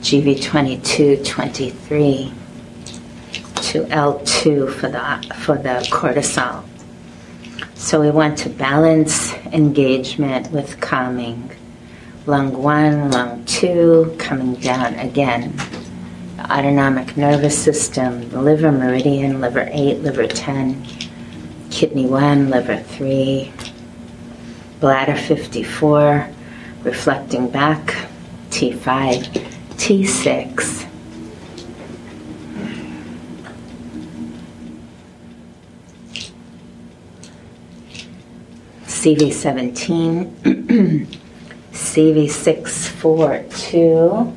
GV22, 0.01 1.25
23 1.25 2.33
to 3.31 3.83
L2 3.85 4.73
for 4.73 4.89
the, 4.89 5.35
for 5.37 5.57
the 5.57 5.87
cortisol. 5.89 6.65
So 7.75 8.01
we 8.01 8.11
want 8.11 8.37
to 8.39 8.49
balance 8.49 9.33
engagement 9.53 10.51
with 10.51 10.81
calming, 10.81 11.49
lung 12.25 12.53
one, 12.53 13.11
lung 13.11 13.43
two, 13.45 14.15
coming 14.17 14.55
down 14.55 14.95
again. 14.95 15.55
The 16.37 16.51
autonomic 16.51 17.17
nervous 17.17 17.61
system, 17.61 18.29
the 18.29 18.41
liver 18.41 18.71
meridian, 18.71 19.41
liver 19.41 19.67
8, 19.71 19.99
liver 19.99 20.27
10, 20.27 20.85
kidney 21.69 22.05
1, 22.05 22.49
liver 22.49 22.77
3, 22.77 23.51
bladder 24.79 25.15
54, 25.15 26.29
reflecting 26.83 27.49
back, 27.49 28.07
T5, 28.49 29.23
T6. 29.75 30.89
CV17, 38.85 41.19
CV642, 41.73 44.35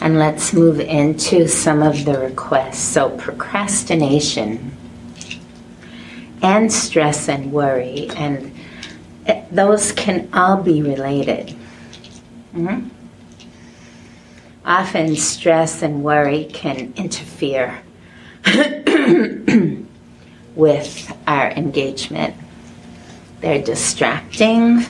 and 0.00 0.18
let's 0.18 0.52
move 0.52 0.80
into 0.80 1.46
some 1.48 1.82
of 1.82 2.04
the 2.04 2.18
requests. 2.18 2.78
So, 2.78 3.10
procrastination 3.10 4.72
and 6.42 6.72
stress 6.72 7.28
and 7.28 7.52
worry, 7.52 8.08
and 8.16 8.52
those 9.50 9.92
can 9.92 10.28
all 10.32 10.56
be 10.58 10.82
related. 10.82 11.54
Mhm. 12.54 12.90
Often, 14.64 15.16
stress 15.16 15.82
and 15.82 16.02
worry 16.02 16.44
can 16.52 16.92
interfere 16.96 17.80
with 20.56 21.16
our 21.26 21.50
engagement. 21.50 22.34
They're 23.40 23.62
distracting. 23.62 24.84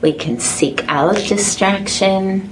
We 0.00 0.12
can 0.12 0.40
seek 0.40 0.86
out 0.88 1.16
distraction, 1.16 2.50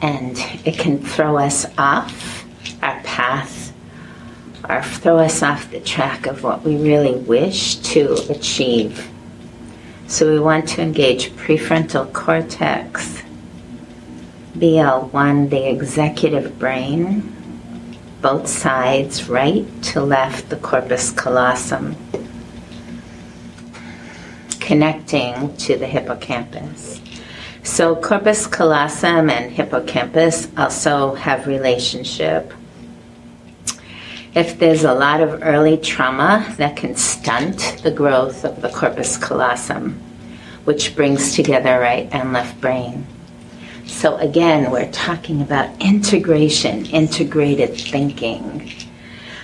and 0.00 0.38
it 0.64 0.78
can 0.78 0.98
throw 0.98 1.36
us 1.36 1.66
off 1.76 2.44
our 2.82 3.00
path 3.02 3.72
or 4.68 4.82
throw 4.82 5.18
us 5.18 5.42
off 5.42 5.70
the 5.70 5.80
track 5.80 6.26
of 6.26 6.42
what 6.42 6.62
we 6.62 6.76
really 6.76 7.16
wish 7.16 7.76
to 7.76 8.14
achieve. 8.30 9.08
So, 10.06 10.30
we 10.30 10.38
want 10.38 10.68
to 10.70 10.82
engage 10.82 11.32
prefrontal 11.32 12.12
cortex 12.12 13.22
BL1, 14.56 15.50
the 15.50 15.68
executive 15.68 16.58
brain, 16.58 17.34
both 18.24 18.48
sides, 18.48 19.28
right 19.28 19.66
to 19.82 20.00
left, 20.00 20.48
the 20.48 20.56
corpus 20.56 21.10
callosum, 21.10 21.94
connecting 24.60 25.54
to 25.58 25.76
the 25.76 25.86
hippocampus. 25.86 27.02
So, 27.64 27.94
corpus 27.94 28.46
callosum 28.46 29.28
and 29.28 29.52
hippocampus 29.52 30.48
also 30.56 31.14
have 31.16 31.46
relationship. 31.46 32.54
If 34.34 34.58
there's 34.58 34.84
a 34.84 34.94
lot 34.94 35.20
of 35.20 35.42
early 35.42 35.76
trauma 35.76 36.46
that 36.56 36.76
can 36.76 36.96
stunt 36.96 37.80
the 37.82 37.90
growth 37.90 38.42
of 38.46 38.62
the 38.62 38.70
corpus 38.70 39.18
callosum, 39.18 40.00
which 40.64 40.96
brings 40.96 41.34
together 41.34 41.78
right 41.78 42.08
and 42.10 42.32
left 42.32 42.58
brain. 42.58 43.06
So 43.86 44.16
again, 44.16 44.70
we're 44.70 44.90
talking 44.90 45.42
about 45.42 45.80
integration, 45.80 46.86
integrated 46.86 47.76
thinking. 47.76 48.70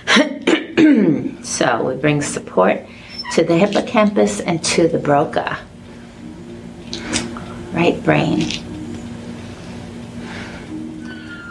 so 1.43 1.83
we 1.83 1.95
bring 1.95 2.21
support 2.21 2.81
to 3.33 3.43
the 3.43 3.57
hippocampus 3.57 4.39
and 4.41 4.63
to 4.63 4.87
the 4.87 4.99
Broca, 4.99 5.57
right 7.73 8.03
brain. 8.03 8.39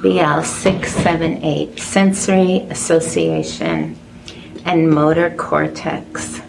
BL 0.02 0.42
678, 0.42 1.78
sensory 1.78 2.60
association 2.70 3.98
and 4.64 4.90
motor 4.90 5.30
cortex. 5.30 6.40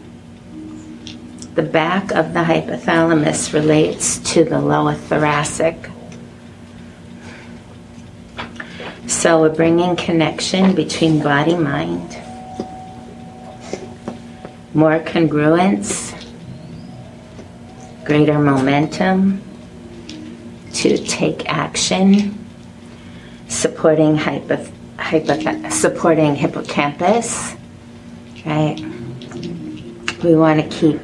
The 1.55 1.63
back 1.63 2.11
of 2.11 2.33
the 2.33 2.39
hypothalamus 2.39 3.53
relates 3.53 4.19
to 4.33 4.45
the 4.45 4.59
lower 4.59 4.93
thoracic 4.93 5.89
So 9.21 9.39
we're 9.39 9.49
bringing 9.49 9.95
connection 9.95 10.73
between 10.73 11.21
body 11.21 11.55
mind, 11.55 12.17
more 14.73 14.97
congruence, 14.97 16.11
greater 18.03 18.39
momentum 18.39 19.43
to 20.73 20.97
take 20.97 21.47
action, 21.47 22.35
supporting 23.47 24.15
hypo, 24.15 24.65
hypo, 24.97 25.69
supporting 25.69 26.33
hippocampus, 26.33 27.55
right? 28.43 28.83
We 30.23 30.33
want 30.33 30.63
to 30.63 30.67
keep 30.67 30.99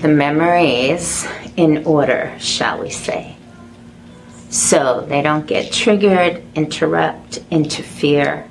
the 0.00 0.08
memories 0.08 1.28
in 1.56 1.84
order, 1.86 2.34
shall 2.40 2.80
we 2.80 2.90
say 2.90 3.36
so 4.50 5.06
they 5.08 5.22
don't 5.22 5.46
get 5.46 5.72
triggered, 5.72 6.42
interrupt, 6.56 7.38
interfere 7.52 8.48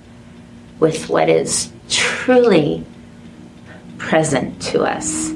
with 0.80 1.10
what 1.10 1.28
is 1.28 1.72
truly 1.90 2.86
present 3.98 4.62
to 4.62 4.84
us 4.84 5.32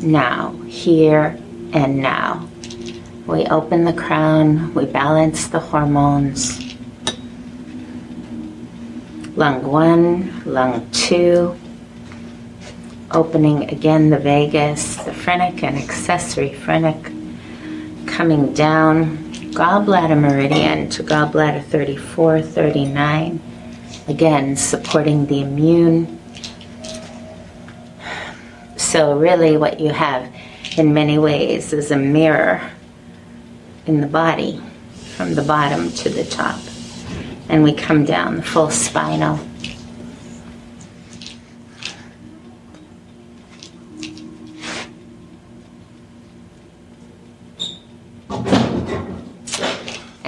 now, 0.00 0.50
here 0.66 1.38
and 1.72 1.98
now. 1.98 2.48
We 3.26 3.46
open 3.46 3.84
the 3.84 3.92
crown, 3.92 4.74
we 4.74 4.84
balance 4.84 5.46
the 5.46 5.60
hormones. 5.60 6.60
Lung 9.36 9.62
one, 9.62 10.42
lung 10.44 10.90
two, 10.90 11.56
opening 13.12 13.70
again 13.70 14.10
the 14.10 14.18
vagus, 14.18 14.96
the 14.96 15.14
phrenic 15.14 15.62
and 15.62 15.78
accessory 15.78 16.52
phrenic, 16.52 17.12
coming 18.06 18.52
down 18.52 19.23
gallbladder 19.54 20.20
meridian 20.20 20.88
to 20.90 21.04
gallbladder 21.04 21.62
34, 21.62 22.42
39. 22.42 23.40
Again, 24.08 24.56
supporting 24.56 25.26
the 25.26 25.42
immune. 25.42 26.20
So, 28.76 29.16
really, 29.16 29.56
what 29.56 29.78
you 29.78 29.90
have 29.90 30.28
in 30.76 30.92
many 30.92 31.18
ways 31.18 31.72
is 31.72 31.92
a 31.92 31.96
mirror 31.96 32.68
in 33.86 34.00
the 34.00 34.08
body 34.08 34.60
from 35.16 35.34
the 35.34 35.42
bottom 35.42 35.90
to 35.92 36.10
the 36.10 36.24
top. 36.24 36.58
And 37.48 37.62
we 37.62 37.74
come 37.74 38.04
down 38.04 38.36
the 38.36 38.42
full 38.42 38.70
spinal. 38.70 39.38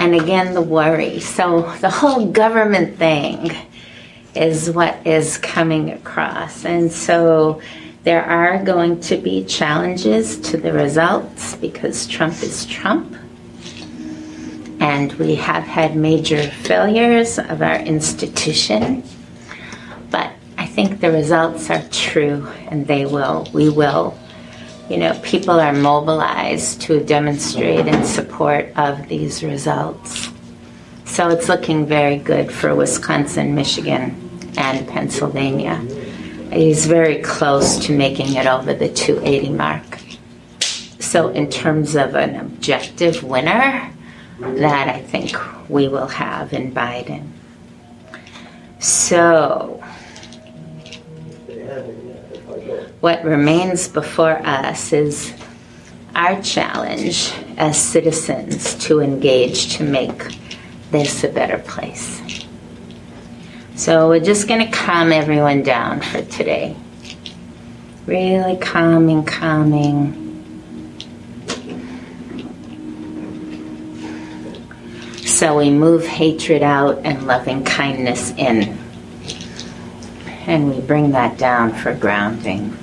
And 0.07 0.15
again 0.15 0.53
the 0.53 0.61
worry. 0.61 1.19
So 1.19 1.63
the 1.81 1.89
whole 1.89 2.27
government 2.27 2.97
thing 2.97 3.51
is 4.33 4.71
what 4.71 5.05
is 5.05 5.37
coming 5.37 5.89
across. 5.91 6.63
And 6.63 6.89
so 6.89 7.61
there 8.03 8.23
are 8.23 8.63
going 8.63 9.01
to 9.01 9.17
be 9.17 9.43
challenges 9.43 10.39
to 10.49 10.55
the 10.55 10.71
results 10.71 11.57
because 11.57 12.07
Trump 12.07 12.41
is 12.41 12.65
Trump. 12.67 13.17
And 14.79 15.11
we 15.13 15.35
have 15.35 15.63
had 15.63 15.97
major 15.97 16.41
failures 16.41 17.37
of 17.37 17.61
our 17.61 17.79
institution. 17.79 19.03
But 20.09 20.31
I 20.57 20.67
think 20.67 21.01
the 21.01 21.11
results 21.11 21.69
are 21.69 21.83
true 21.91 22.47
and 22.69 22.87
they 22.87 23.05
will, 23.05 23.49
we 23.51 23.67
will 23.67 24.17
you 24.89 24.97
know, 24.97 25.19
people 25.23 25.59
are 25.59 25.73
mobilized 25.73 26.81
to 26.81 27.03
demonstrate 27.03 27.87
in 27.87 28.03
support 28.05 28.71
of 28.77 29.07
these 29.09 29.43
results. 29.43 30.29
So 31.05 31.29
it's 31.29 31.49
looking 31.49 31.85
very 31.85 32.17
good 32.17 32.51
for 32.51 32.73
Wisconsin, 32.73 33.55
Michigan, 33.55 34.15
and 34.57 34.87
Pennsylvania. 34.87 35.75
He's 36.51 36.85
very 36.85 37.21
close 37.21 37.85
to 37.85 37.91
making 37.91 38.35
it 38.35 38.47
over 38.47 38.73
the 38.73 38.89
280 38.89 39.49
mark. 39.49 39.83
So, 40.99 41.29
in 41.29 41.49
terms 41.49 41.95
of 41.95 42.15
an 42.15 42.35
objective 42.35 43.23
winner, 43.23 43.91
that 44.39 44.89
I 44.89 45.01
think 45.01 45.35
we 45.69 45.87
will 45.87 46.07
have 46.07 46.53
in 46.53 46.73
Biden. 46.73 47.29
So, 48.79 49.76
what 52.99 53.23
remains 53.23 53.87
before 53.87 54.39
us 54.45 54.93
is 54.93 55.33
our 56.15 56.41
challenge 56.41 57.31
as 57.57 57.79
citizens 57.79 58.75
to 58.85 59.01
engage 59.01 59.77
to 59.77 59.83
make 59.83 60.37
this 60.91 61.23
a 61.23 61.29
better 61.29 61.59
place. 61.59 62.21
So 63.75 64.09
we're 64.09 64.19
just 64.19 64.47
going 64.47 64.65
to 64.65 64.71
calm 64.71 65.11
everyone 65.11 65.61
down 65.61 66.01
for 66.01 66.23
today. 66.23 66.75
Really 68.07 68.57
calming, 68.57 69.23
calming. 69.23 70.23
So 75.25 75.57
we 75.57 75.69
move 75.69 76.07
hatred 76.07 76.63
out 76.63 77.01
and 77.03 77.27
loving 77.27 77.63
kindness 77.63 78.31
in. 78.31 78.86
And 80.47 80.73
we 80.73 80.81
bring 80.81 81.11
that 81.11 81.37
down 81.37 81.73
for 81.73 81.93
grounding. 81.93 82.75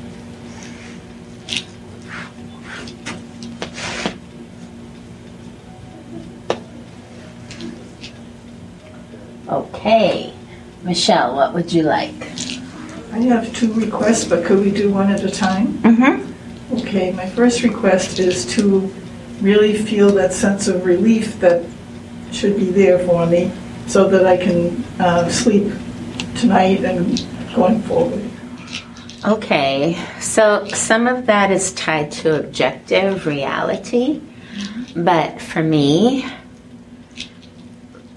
Okay. 9.48 10.32
Michelle, 10.82 11.34
what 11.34 11.54
would 11.54 11.72
you 11.72 11.82
like? 11.82 12.14
I 13.12 13.18
have 13.20 13.54
two 13.54 13.72
requests, 13.72 14.24
but 14.24 14.44
could 14.44 14.60
we 14.60 14.70
do 14.70 14.92
one 14.92 15.10
at 15.10 15.24
a 15.24 15.30
time? 15.30 15.78
Mm-hmm. 15.78 16.78
Okay, 16.80 17.12
my 17.12 17.28
first 17.30 17.62
request 17.62 18.18
is 18.18 18.44
to 18.56 18.92
really 19.40 19.74
feel 19.74 20.10
that 20.10 20.32
sense 20.32 20.68
of 20.68 20.84
relief 20.84 21.38
that 21.40 21.64
should 22.32 22.56
be 22.56 22.70
there 22.70 22.98
for 23.06 23.24
me 23.26 23.52
so 23.86 24.08
that 24.08 24.26
I 24.26 24.36
can 24.36 24.84
uh, 24.98 25.28
sleep 25.28 25.72
tonight 26.34 26.84
and 26.84 27.24
going 27.54 27.80
forward. 27.82 28.30
Okay, 29.24 29.96
so 30.20 30.66
some 30.68 31.06
of 31.06 31.26
that 31.26 31.50
is 31.50 31.72
tied 31.72 32.12
to 32.12 32.38
objective 32.38 33.26
reality, 33.26 34.20
but 34.94 35.40
for 35.40 35.62
me, 35.62 36.26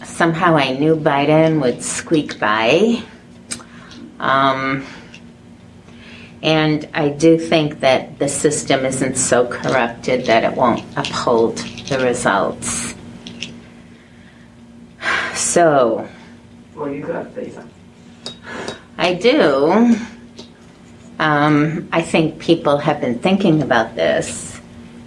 somehow 0.04 0.58
I 0.58 0.73
knew 0.73 0.95
Biden 0.95 1.62
would 1.62 1.82
squeak 1.82 2.39
by. 2.39 3.02
Um, 4.19 4.86
and 6.41 6.89
I 6.93 7.10
do 7.10 7.38
think 7.38 7.80
that 7.80 8.19
the 8.19 8.28
system 8.28 8.86
isn't 8.86 9.15
so 9.15 9.47
corrupted 9.47 10.26
that 10.26 10.43
it 10.43 10.58
won't 10.58 10.84
uphold 10.97 11.58
the 11.58 12.00
results. 12.00 12.95
So, 15.34 16.08
Well, 16.76 16.91
you 16.91 17.06
got 17.06 17.32
faith. 17.34 17.60
I 18.97 19.13
do. 19.13 19.95
Um, 21.19 21.88
I 21.91 22.01
think 22.01 22.39
people 22.39 22.77
have 22.77 23.01
been 23.01 23.19
thinking 23.19 23.62
about 23.62 23.95
this 23.95 24.60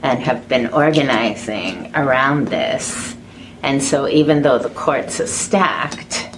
and 0.02 0.20
have 0.20 0.48
been 0.48 0.72
organizing 0.72 1.94
around 1.94 2.48
this. 2.48 3.16
And 3.62 3.82
so, 3.82 4.08
even 4.08 4.42
though 4.42 4.58
the 4.58 4.70
courts 4.70 5.20
are 5.20 5.26
stacked, 5.26 6.30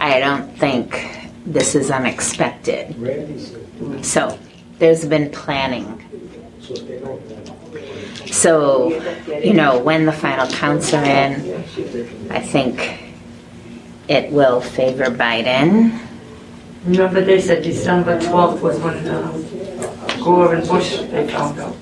I 0.00 0.20
don't 0.20 0.56
think 0.58 1.30
this 1.46 1.74
is 1.74 1.90
unexpected. 1.90 2.94
So, 4.04 4.38
there's 4.78 5.04
been 5.06 5.30
planning. 5.30 6.04
So, 8.26 8.90
you 9.42 9.54
know, 9.54 9.78
when 9.78 10.04
the 10.04 10.12
final 10.12 10.46
counts 10.48 10.92
are 10.92 11.04
in, 11.04 11.64
I 12.30 12.40
think 12.40 13.02
it 14.08 14.30
will 14.30 14.60
favor 14.60 15.06
Biden. 15.06 16.07
Remember 16.84 17.20
they 17.20 17.40
said 17.40 17.62
December 17.62 18.18
12th 18.20 18.60
was 18.60 18.78
when 18.80 18.96
uh, 19.06 19.32
Gore 20.22 20.54
and 20.54 20.66
Bush, 20.68 20.98
they 20.98 21.26
found 21.28 21.58
out. 21.58 21.76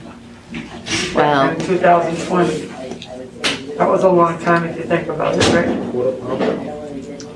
Well, 1.14 1.50
In 1.50 1.60
2020. 1.60 2.66
That 3.76 3.88
was 3.88 4.04
a 4.04 4.08
long 4.08 4.38
time 4.42 4.64
if 4.64 4.76
you 4.78 4.84
think 4.84 5.08
about 5.08 5.34
it, 5.36 5.46
right? 5.52 5.68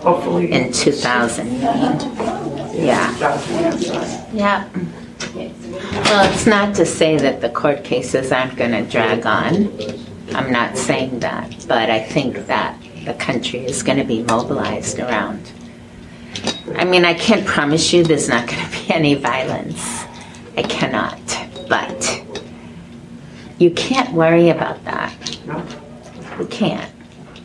Hopefully. 0.01 0.51
in 0.51 0.73
2000. 0.73 1.61
Yeah. 2.73 3.13
Yeah. 4.33 4.69
Well, 5.35 6.33
it's 6.33 6.47
not 6.47 6.75
to 6.77 6.87
say 6.87 7.19
that 7.19 7.43
the 7.43 7.51
court 7.51 7.85
cases 7.85 8.33
aren't 8.33 8.57
going 8.57 8.71
to 8.73 8.83
drag 8.91 9.27
on. 9.27 9.71
I'm 10.35 10.51
not 10.51 10.79
saying 10.79 11.21
that, 11.21 11.67
but 11.69 11.91
I 11.91 12.01
think 12.03 12.47
that 12.47 12.81
the 13.05 13.15
country 13.15 13.65
is 13.67 13.83
going 13.83 13.99
to 13.99 14.05
be 14.05 14.23
mobilized 14.23 14.99
around. 14.99 15.53
I 16.81 16.85
mean, 16.85 17.05
I 17.05 17.13
can't 17.13 17.47
promise 17.47 17.93
you 17.93 18.03
there's 18.03 18.27
not 18.31 18.49
going 18.49 18.65
to 18.65 18.71
be 18.71 18.91
any 18.95 19.15
violence. 19.15 20.05
I 20.57 20.63
cannot. 20.63 21.21
But 21.69 22.25
you 23.59 23.71
can't 23.73 24.15
worry 24.15 24.49
about 24.49 24.83
that. 24.87 25.15
No, 25.47 25.63
You 26.39 26.47
can't. 26.47 26.91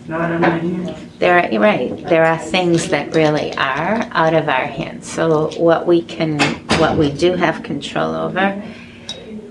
not 0.07 0.31
in 0.31 0.39
my 0.39 0.57
hands. 0.57 1.17
There 1.19 1.37
are, 1.37 1.51
you're 1.51 1.61
right. 1.61 2.01
There 2.05 2.23
are 2.23 2.37
things 2.37 2.87
that 2.87 3.13
really 3.13 3.53
are 3.57 4.07
out 4.11 4.33
of 4.33 4.47
our 4.47 4.67
hands. 4.67 5.11
So 5.11 5.49
what 5.59 5.85
we 5.85 6.01
can, 6.01 6.39
what 6.79 6.97
we 6.97 7.11
do 7.11 7.33
have 7.33 7.61
control 7.61 8.15
over, 8.15 8.63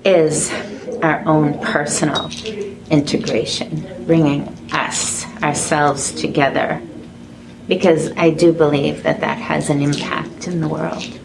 is 0.02 0.50
our 1.02 1.22
own 1.26 1.58
personal 1.60 2.30
integration, 2.90 3.86
bringing 4.06 4.48
us 4.72 5.26
ourselves 5.42 6.10
together, 6.12 6.80
because 7.68 8.12
I 8.16 8.30
do 8.30 8.52
believe 8.52 9.02
that 9.02 9.20
that 9.20 9.38
has 9.38 9.70
an 9.70 9.80
impact 9.82 10.46
in 10.46 10.60
the 10.60 10.68
world. 10.68 11.18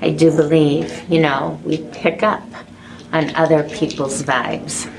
I 0.00 0.10
do 0.10 0.30
believe, 0.30 1.08
you 1.10 1.20
know, 1.20 1.60
we 1.64 1.78
pick 1.78 2.22
up 2.22 2.44
on 3.12 3.34
other 3.34 3.68
people's 3.68 4.22
vibes 4.22 4.90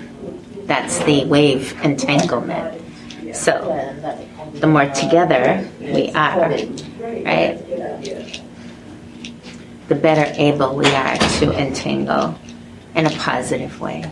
that's 0.68 1.00
the 1.06 1.24
wave 1.26 1.74
entanglement. 1.82 2.84
So 3.34 3.74
the 4.56 4.68
more 4.68 4.88
together 4.88 5.68
we 5.80 6.12
are, 6.12 6.50
right, 6.50 7.58
the 9.88 9.96
better 9.96 10.34
able 10.36 10.76
we 10.76 10.88
are 10.88 11.18
to 11.18 11.52
entangle 11.58 12.38
in 12.96 13.06
a 13.06 13.12
positive 13.12 13.80
way. 13.80 14.12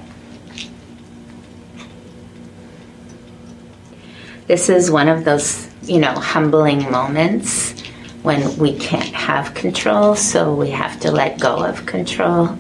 This 4.48 4.70
is 4.70 4.92
one 4.92 5.08
of 5.08 5.26
those, 5.26 5.68
you 5.84 6.00
know, 6.00 6.14
humbling 6.14 6.90
moments 6.92 7.82
when 8.22 8.56
we 8.58 8.78
can't 8.78 9.14
have 9.14 9.56
control, 9.56 10.16
so 10.16 10.54
we 10.54 10.70
have 10.70 11.00
to 11.00 11.12
let 11.12 11.40
go 11.40 11.64
of 11.64 11.86
control. 11.88 12.56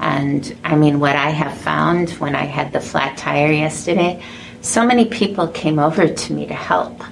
And 0.00 0.56
I 0.64 0.76
mean, 0.76 0.98
what 0.98 1.16
I 1.16 1.28
have 1.28 1.56
found 1.58 2.10
when 2.12 2.34
I 2.34 2.44
had 2.44 2.72
the 2.72 2.80
flat 2.80 3.18
tire 3.18 3.52
yesterday, 3.52 4.22
so 4.62 4.86
many 4.86 5.04
people 5.04 5.48
came 5.48 5.78
over 5.78 6.08
to 6.08 6.32
me 6.32 6.46
to 6.46 6.54
help. 6.54 7.02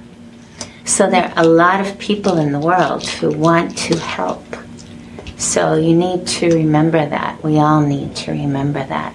So 0.85 1.07
there 1.07 1.25
are 1.25 1.43
a 1.43 1.47
lot 1.47 1.79
of 1.79 1.99
people 1.99 2.37
in 2.37 2.51
the 2.51 2.59
world 2.59 3.07
who 3.07 3.29
want 3.29 3.77
to 3.77 3.97
help. 3.99 4.43
So 5.37 5.75
you 5.75 5.95
need 5.95 6.27
to 6.27 6.49
remember 6.53 7.07
that. 7.07 7.43
We 7.43 7.59
all 7.59 7.81
need 7.81 8.15
to 8.17 8.31
remember 8.31 8.83
that. 8.87 9.13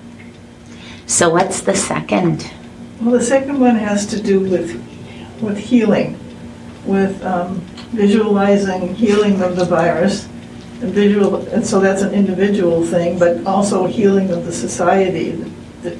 So 1.06 1.30
what's 1.30 1.62
the 1.62 1.74
second? 1.74 2.48
Well, 3.00 3.12
the 3.12 3.24
second 3.24 3.60
one 3.60 3.76
has 3.76 4.06
to 4.06 4.22
do 4.22 4.40
with, 4.40 4.74
with 5.40 5.58
healing, 5.58 6.18
with 6.84 7.22
um, 7.24 7.60
visualizing 7.92 8.94
healing 8.94 9.40
of 9.42 9.56
the 9.56 9.64
virus, 9.64 10.28
and 10.80 10.92
visual, 10.92 11.46
and 11.48 11.66
so 11.66 11.80
that's 11.80 12.02
an 12.02 12.12
individual 12.12 12.84
thing, 12.84 13.18
but 13.18 13.44
also 13.46 13.86
healing 13.86 14.30
of 14.30 14.44
the 14.44 14.52
society, 14.52 15.30
the 15.32 15.50
the 15.82 15.90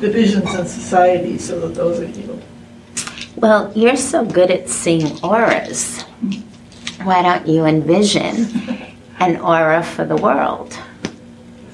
divisions 0.00 0.54
in 0.54 0.66
society, 0.66 1.38
so 1.38 1.60
that 1.60 1.74
those 1.74 2.00
are 2.00 2.06
healed. 2.06 2.42
Well, 3.36 3.72
you're 3.74 3.96
so 3.96 4.24
good 4.24 4.50
at 4.50 4.68
seeing 4.68 5.18
auras. 5.22 6.02
Why 7.02 7.22
don't 7.22 7.46
you 7.46 7.64
envision 7.64 8.46
an 9.18 9.40
aura 9.40 9.82
for 9.82 10.04
the 10.04 10.16
world? 10.16 10.76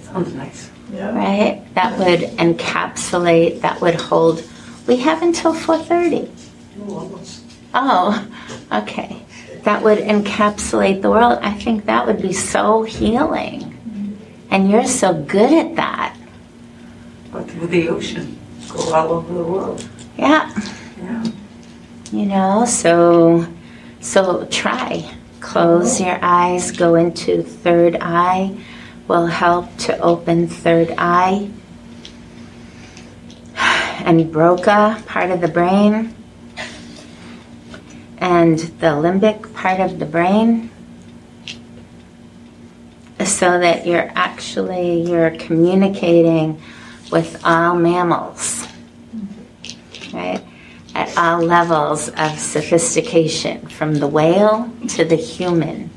Sounds 0.02 0.32
nice. 0.34 0.67
Yeah, 0.92 1.14
right? 1.14 1.74
That 1.74 1.98
would 1.98 2.20
encapsulate, 2.38 3.60
that 3.60 3.80
would 3.80 3.94
hold. 3.94 4.42
We 4.86 4.96
have 4.96 5.22
until 5.22 5.54
4:30. 5.54 6.28
Oh, 7.74 8.26
okay. 8.72 9.22
That 9.64 9.82
would 9.82 9.98
encapsulate 9.98 11.02
the 11.02 11.10
world. 11.10 11.38
I 11.42 11.52
think 11.52 11.84
that 11.86 12.06
would 12.06 12.22
be 12.22 12.32
so 12.32 12.84
healing. 12.84 13.60
Mm-hmm. 13.60 14.12
And 14.50 14.70
you're 14.70 14.86
so 14.86 15.12
good 15.12 15.52
at 15.52 15.76
that. 15.76 16.16
But 17.30 17.44
with 17.56 17.70
the 17.70 17.88
ocean, 17.90 18.38
go 18.70 18.94
all 18.94 19.12
over 19.12 19.34
the 19.34 19.44
world. 19.44 19.86
Yeah. 20.16 20.50
Yeah. 21.02 21.24
You 22.10 22.26
know, 22.26 22.64
so 22.64 23.46
so 24.00 24.46
try. 24.50 25.04
Close 25.40 25.96
mm-hmm. 25.96 26.08
your 26.08 26.18
eyes, 26.22 26.72
go 26.72 26.94
into 26.94 27.42
third 27.42 27.98
eye 28.00 28.56
will 29.08 29.26
help 29.26 29.74
to 29.78 29.98
open 30.00 30.46
third 30.46 30.94
eye. 30.98 31.50
And 33.56 34.30
Broca, 34.30 35.02
part 35.06 35.30
of 35.30 35.40
the 35.40 35.48
brain, 35.48 36.14
and 38.18 38.58
the 38.58 38.88
limbic 38.88 39.52
part 39.54 39.80
of 39.80 39.98
the 39.98 40.06
brain. 40.06 40.70
So 43.24 43.58
that 43.58 43.86
you're 43.86 44.12
actually 44.14 45.02
you're 45.02 45.32
communicating 45.32 46.62
with 47.10 47.44
all 47.44 47.74
mammals. 47.74 48.66
Right? 50.12 50.44
At 50.94 51.16
all 51.18 51.42
levels 51.42 52.08
of 52.08 52.38
sophistication 52.38 53.66
from 53.68 53.96
the 53.96 54.06
whale 54.06 54.70
to 54.90 55.04
the 55.04 55.16
human 55.16 55.90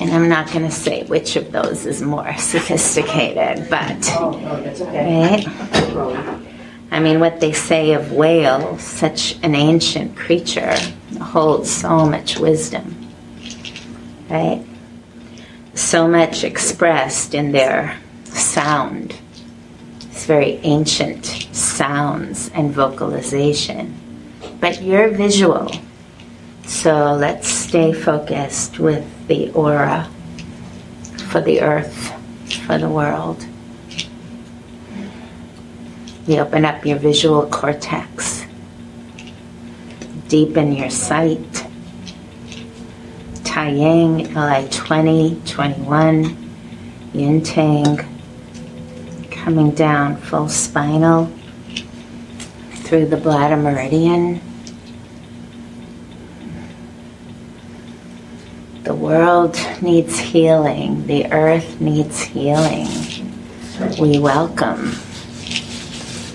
And 0.00 0.10
I'm 0.12 0.28
not 0.28 0.50
going 0.52 0.64
to 0.64 0.70
say 0.70 1.02
which 1.04 1.34
of 1.36 1.50
those 1.50 1.84
is 1.84 2.00
more 2.02 2.36
sophisticated, 2.38 3.68
but 3.68 3.96
Oh, 4.16 4.30
no, 4.30 4.62
that's 4.62 4.80
okay. 4.80 5.44
right? 5.44 6.44
I 6.90 7.00
mean, 7.00 7.20
what 7.20 7.40
they 7.40 7.52
say 7.52 7.92
of 7.92 8.12
whale, 8.12 8.78
such 8.78 9.36
an 9.42 9.54
ancient 9.54 10.16
creature, 10.16 10.74
holds 11.20 11.68
so 11.70 12.06
much 12.06 12.38
wisdom, 12.38 13.08
right? 14.30 14.64
So 15.74 16.08
much 16.08 16.44
expressed 16.44 17.34
in 17.34 17.52
their 17.52 17.98
sound. 18.24 19.14
It's 20.00 20.24
very 20.26 20.60
ancient 20.62 21.26
sounds 21.52 22.50
and 22.54 22.72
vocalization. 22.72 23.94
But 24.60 24.80
you're 24.82 25.08
visual. 25.08 25.70
So 26.66 27.14
let's 27.14 27.57
stay 27.68 27.92
focused 27.92 28.78
with 28.78 29.04
the 29.28 29.50
aura 29.50 30.08
for 31.26 31.42
the 31.42 31.60
earth, 31.60 32.14
for 32.64 32.78
the 32.78 32.88
world. 32.88 33.46
You 36.26 36.38
open 36.38 36.64
up 36.64 36.86
your 36.86 36.96
visual 36.96 37.46
cortex, 37.46 38.46
deepen 40.28 40.72
your 40.72 40.88
sight. 40.88 41.66
Tai 43.44 43.68
Yang, 43.68 44.32
LI 44.32 44.66
20, 44.70 45.42
21, 45.44 46.50
Yin 47.12 47.42
Tang, 47.42 47.98
coming 49.30 49.72
down 49.72 50.16
full 50.16 50.48
spinal 50.48 51.30
through 52.84 53.04
the 53.06 53.18
bladder 53.18 53.58
meridian. 53.58 54.47
The 58.88 58.94
world 58.94 59.54
needs 59.82 60.18
healing. 60.18 61.06
The 61.06 61.30
earth 61.30 61.78
needs 61.78 62.22
healing. 62.22 62.88
We 64.00 64.18
welcome 64.18 64.94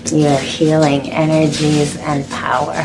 your 0.04 0.38
healing 0.38 1.10
energies 1.10 1.96
and 1.96 2.24
power. 2.30 2.84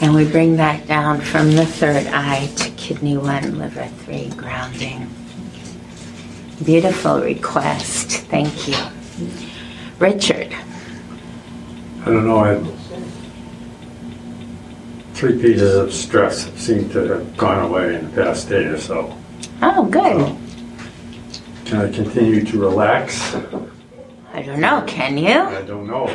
And 0.00 0.14
we 0.14 0.24
bring 0.24 0.54
that 0.58 0.86
down 0.86 1.20
from 1.20 1.50
the 1.50 1.66
third 1.66 2.06
eye 2.06 2.46
to 2.58 2.70
kidney 2.76 3.16
one, 3.16 3.58
liver 3.58 3.88
three, 4.04 4.28
grounding. 4.28 5.10
Beautiful 6.64 7.22
request. 7.22 8.08
Thank 8.30 8.68
you. 8.68 8.76
Richard. 9.98 10.54
I 12.02 12.04
don't 12.04 12.24
know, 12.24 12.38
I, 12.38 12.54
three 15.20 15.38
pieces 15.38 15.76
of 15.76 15.92
stress 15.92 16.50
seem 16.54 16.88
to 16.88 17.00
have 17.00 17.36
gone 17.36 17.62
away 17.62 17.94
in 17.94 18.10
the 18.10 18.22
past 18.22 18.48
day 18.48 18.64
or 18.64 18.78
so. 18.78 19.14
Oh, 19.60 19.84
good. 19.84 20.34
Can 21.66 21.82
I 21.82 21.92
continue 21.92 22.42
to 22.42 22.58
relax? 22.58 23.34
I 24.32 24.40
don't 24.40 24.60
know. 24.60 24.82
Can 24.86 25.18
you? 25.18 25.38
I 25.38 25.60
don't 25.60 25.86
know. 25.86 26.08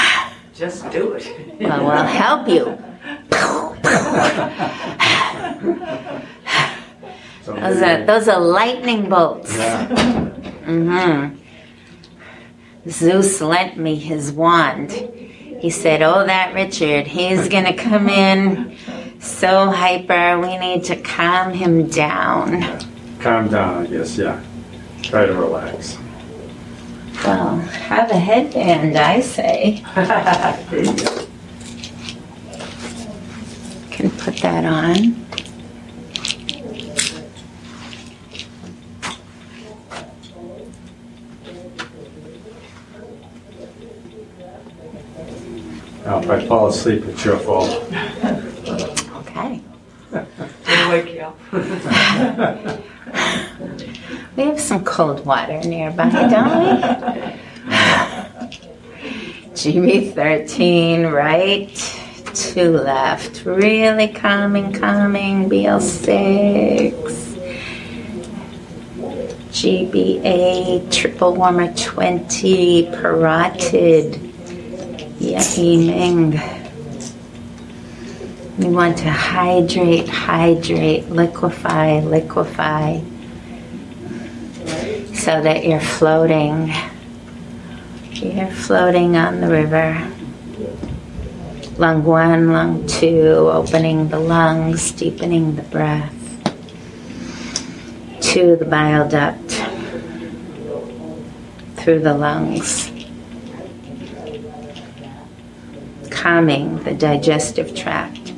Just 0.54 0.90
do 0.90 1.12
it. 1.12 1.28
Well, 1.60 1.84
we'll 1.84 2.04
help 2.04 2.48
you. 2.48 2.64
Those 7.44 7.82
are, 7.82 8.06
those 8.06 8.28
are 8.28 8.40
lightning 8.40 9.10
bolts. 9.10 9.54
Yeah, 9.54 9.88
mm-hmm. 10.64 11.36
Zeus 12.88 13.40
lent 13.42 13.76
me 13.76 13.96
his 13.96 14.32
wand. 14.32 15.17
He 15.60 15.70
said, 15.70 16.02
Oh, 16.02 16.24
that 16.26 16.54
Richard, 16.54 17.06
he's 17.06 17.48
going 17.48 17.64
to 17.64 17.74
come 17.74 18.08
in 18.08 18.76
so 19.20 19.70
hyper. 19.70 20.38
We 20.38 20.56
need 20.58 20.84
to 20.84 20.96
calm 20.96 21.52
him 21.52 21.88
down. 21.88 22.62
calm 23.18 23.48
down, 23.48 23.86
I 23.86 23.90
guess, 23.90 24.16
yeah. 24.16 24.42
Try 25.02 25.26
to 25.26 25.34
relax. 25.34 25.98
Well, 27.24 27.56
have 27.56 28.10
a 28.10 28.18
headband, 28.18 28.96
I 28.96 29.20
say. 29.20 29.84
There 30.70 30.84
you 30.84 30.96
go. 30.96 31.26
Can 33.90 34.10
put 34.12 34.36
that 34.36 34.64
on. 34.64 35.27
Now, 46.08 46.20
if 46.20 46.30
I 46.30 46.46
fall 46.46 46.68
asleep, 46.68 47.04
it's 47.04 47.22
your 47.22 47.36
fault. 47.36 47.68
Okay. 49.16 49.60
It'll 50.10 50.90
wake 50.90 51.12
you 51.12 51.20
up. 51.20 51.38
We 54.34 54.44
have 54.44 54.58
some 54.58 54.84
cold 54.84 55.26
water 55.26 55.60
nearby, 55.60 56.08
don't 56.08 56.30
we? 56.30 56.82
GB13, 59.52 61.12
right? 61.12 61.76
Two 62.34 62.70
left. 62.70 63.44
Really 63.44 64.08
calming, 64.08 64.72
calming. 64.72 65.50
BL6. 65.50 66.92
GBA, 69.50 70.90
triple 70.90 71.34
warmer 71.34 71.74
20, 71.74 72.84
parotid. 72.92 74.27
Yai 75.28 75.76
Ming. 75.76 76.40
We 78.58 78.70
want 78.70 78.96
to 78.98 79.10
hydrate, 79.10 80.08
hydrate, 80.08 81.10
liquefy, 81.10 82.00
liquefy 82.00 83.00
so 85.12 85.42
that 85.42 85.66
you're 85.66 85.80
floating. 85.80 86.72
You're 88.12 88.46
floating 88.46 89.16
on 89.16 89.42
the 89.42 89.48
river. 89.48 90.10
Lung 91.76 92.04
one, 92.04 92.50
lung 92.50 92.86
two, 92.86 93.50
opening 93.52 94.08
the 94.08 94.18
lungs, 94.18 94.92
deepening 94.92 95.56
the 95.56 95.62
breath. 95.62 96.14
To 98.32 98.56
the 98.56 98.64
bile 98.64 99.06
duct, 99.06 99.50
through 101.76 102.00
the 102.00 102.14
lungs. 102.14 102.97
Calming 106.28 106.84
the 106.84 106.92
digestive 106.92 107.74
tract, 107.74 108.34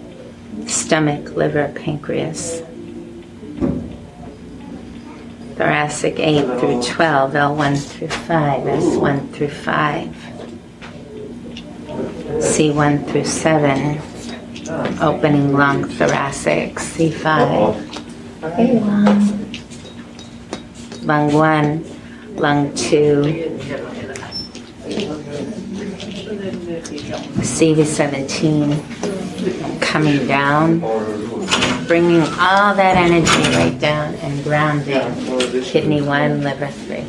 stomach, 0.68 1.34
liver, 1.34 1.72
pancreas. 1.74 2.62
Thoracic 5.56 6.20
8 6.20 6.60
through 6.60 6.82
12, 6.84 7.32
L1 7.32 7.84
through 7.84 8.06
5, 8.06 8.62
S1 8.62 9.32
through 9.32 9.48
5, 9.48 10.06
C1 12.38 13.08
through 13.08 13.24
7, 13.24 14.00
opening 15.02 15.52
lung 15.52 15.82
thoracic, 15.82 16.76
C5, 16.76 17.74
A1, 18.40 19.18
lung 21.04 21.32
1, 21.32 21.84
lung 22.36 22.72
2, 22.76 23.49
CV17, 27.42 29.80
coming 29.80 30.26
down, 30.26 30.80
bringing 31.86 32.20
all 32.38 32.74
that 32.74 32.96
energy 32.96 33.42
right 33.56 33.78
down 33.78 34.14
and 34.16 34.42
grounding. 34.44 35.00
Kidney 35.62 36.02
one, 36.02 36.42
liver 36.42 36.66
three. 36.68 37.04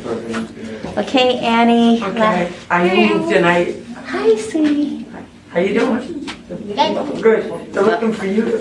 Okay, 1.02 1.38
Annie. 1.38 2.02
Okay, 2.02 2.52
I 2.70 3.08
moved 3.08 3.32
and 3.34 3.46
I, 3.46 3.74
Hi, 4.06 4.36
sweetie. 4.36 5.06
how 5.50 5.60
you 5.60 5.74
doing? 5.78 6.26
Good, 7.22 7.72
they're 7.72 7.82
looking 7.82 8.12
for 8.12 8.26
you. 8.26 8.58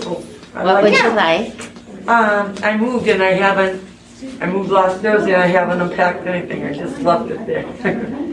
I 0.54 0.64
What 0.64 0.74
like 0.76 0.84
would 0.84 0.94
it. 0.94 1.04
you 1.04 1.10
like? 1.10 2.08
Um, 2.08 2.56
I 2.64 2.78
moved 2.78 3.08
and 3.08 3.22
I 3.24 3.32
haven't, 3.34 3.84
I 4.42 4.46
moved 4.48 4.70
last 4.70 5.02
Thursday 5.02 5.34
and 5.34 5.42
I 5.44 5.48
haven't 5.48 5.82
unpacked 5.82 6.26
anything, 6.28 6.64
I 6.66 6.74
just 6.74 7.00
left 7.02 7.30
it 7.32 7.46
there. 7.46 7.64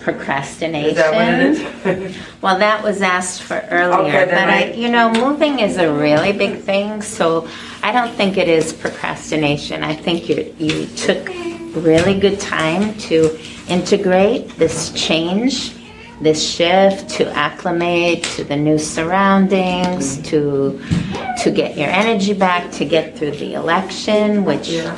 Procrastination. 0.00 0.90
Is 0.90 0.96
that 0.96 1.14
what 1.14 1.86
it 1.86 2.06
is? 2.06 2.16
Well, 2.42 2.58
that 2.58 2.82
was 2.82 3.02
asked 3.02 3.42
for 3.42 3.64
earlier, 3.70 4.22
Okay, 4.22 4.24
but 4.24 4.48
I, 4.48 4.72
you 4.72 4.88
know, 4.88 5.12
moving 5.12 5.60
is 5.60 5.76
a 5.76 5.92
really 5.92 6.32
big 6.32 6.58
thing, 6.60 7.00
so 7.02 7.46
I 7.84 7.92
don't 7.92 8.12
think 8.14 8.36
it 8.36 8.48
is 8.48 8.72
procrastination. 8.72 9.84
I 9.84 9.94
think 9.94 10.28
you, 10.28 10.52
you 10.58 10.86
took 10.86 11.28
really 11.76 12.18
good 12.18 12.40
time 12.40 12.94
to 13.08 13.38
integrate 13.68 14.48
this 14.58 14.90
change, 14.92 15.72
this 16.20 16.42
shift, 16.44 17.08
to 17.10 17.30
acclimate 17.32 18.24
to 18.36 18.42
the 18.44 18.56
new 18.56 18.78
surroundings, 18.78 20.18
mm-hmm. 20.18 21.36
to, 21.36 21.44
to 21.44 21.50
get 21.52 21.76
your 21.78 21.88
energy 21.88 22.32
back, 22.34 22.70
to 22.72 22.84
get 22.84 23.16
through 23.16 23.32
the 23.32 23.54
election, 23.54 24.44
which 24.44 24.68
Yeah. 24.68 24.96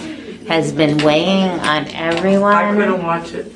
has 0.48 0.72
been 0.72 0.96
weighing 1.04 1.50
on 1.60 1.86
everyone. 1.94 2.54
I 2.54 2.74
couldn't 2.74 3.02
watch 3.02 3.32
it, 3.32 3.46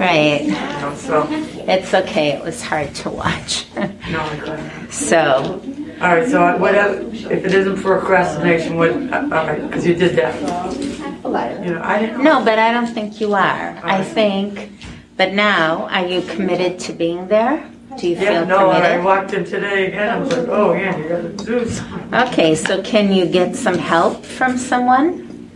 Right. 0.00 0.44
you 0.44 0.50
know, 0.52 0.94
so, 0.96 1.26
It's 1.68 1.92
okay. 1.92 2.28
It 2.32 2.42
was 2.42 2.62
hard 2.62 2.94
to 2.96 3.10
watch. 3.10 3.66
no, 3.76 3.86
I 4.20 4.36
couldn't. 4.42 4.90
so, 4.90 5.60
All 6.00 6.08
right, 6.16 6.26
so 6.26 6.42
I- 6.42 6.56
whatever, 6.56 6.94
if 7.12 7.44
it 7.44 7.52
isn't 7.54 7.76
for 7.76 7.98
procrastination, 7.98 8.76
what, 8.78 8.92
uh, 8.92 9.22
all 9.24 9.46
right, 9.46 9.60
because 9.66 9.86
you 9.86 9.94
did 9.94 10.16
that. 10.16 10.34
You 10.40 11.74
know, 11.74 11.82
I 11.84 11.98
didn't. 12.00 12.24
No, 12.24 12.42
but 12.42 12.58
I 12.58 12.72
don't 12.72 12.86
think 12.86 13.20
you 13.20 13.34
are. 13.34 13.78
I 13.84 14.02
think, 14.02 14.72
but 15.18 15.34
now, 15.34 15.86
are 15.90 16.06
you 16.06 16.22
committed 16.22 16.78
to 16.80 16.92
being 16.94 17.28
there? 17.28 17.62
Do 17.98 18.08
you 18.08 18.16
Yeah, 18.16 18.20
feel 18.40 18.46
no, 18.46 18.70
and 18.70 18.82
I 18.84 18.98
walked 19.04 19.34
in 19.34 19.44
today 19.44 19.88
again, 19.88 20.08
I 20.08 20.16
was 20.18 20.30
like, 20.34 20.48
oh, 20.48 20.72
yeah, 20.72 20.96
you 20.96 21.08
gotta 21.08 21.28
do 21.28 21.68
something. 21.68 22.14
Okay, 22.14 22.54
so 22.54 22.80
can 22.82 23.12
you 23.12 23.26
get 23.26 23.54
some 23.54 23.76
help 23.76 24.24
from 24.24 24.56
someone 24.56 25.50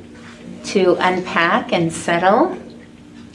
to 0.65 0.97
unpack 1.01 1.73
and 1.73 1.91
settle? 1.91 2.59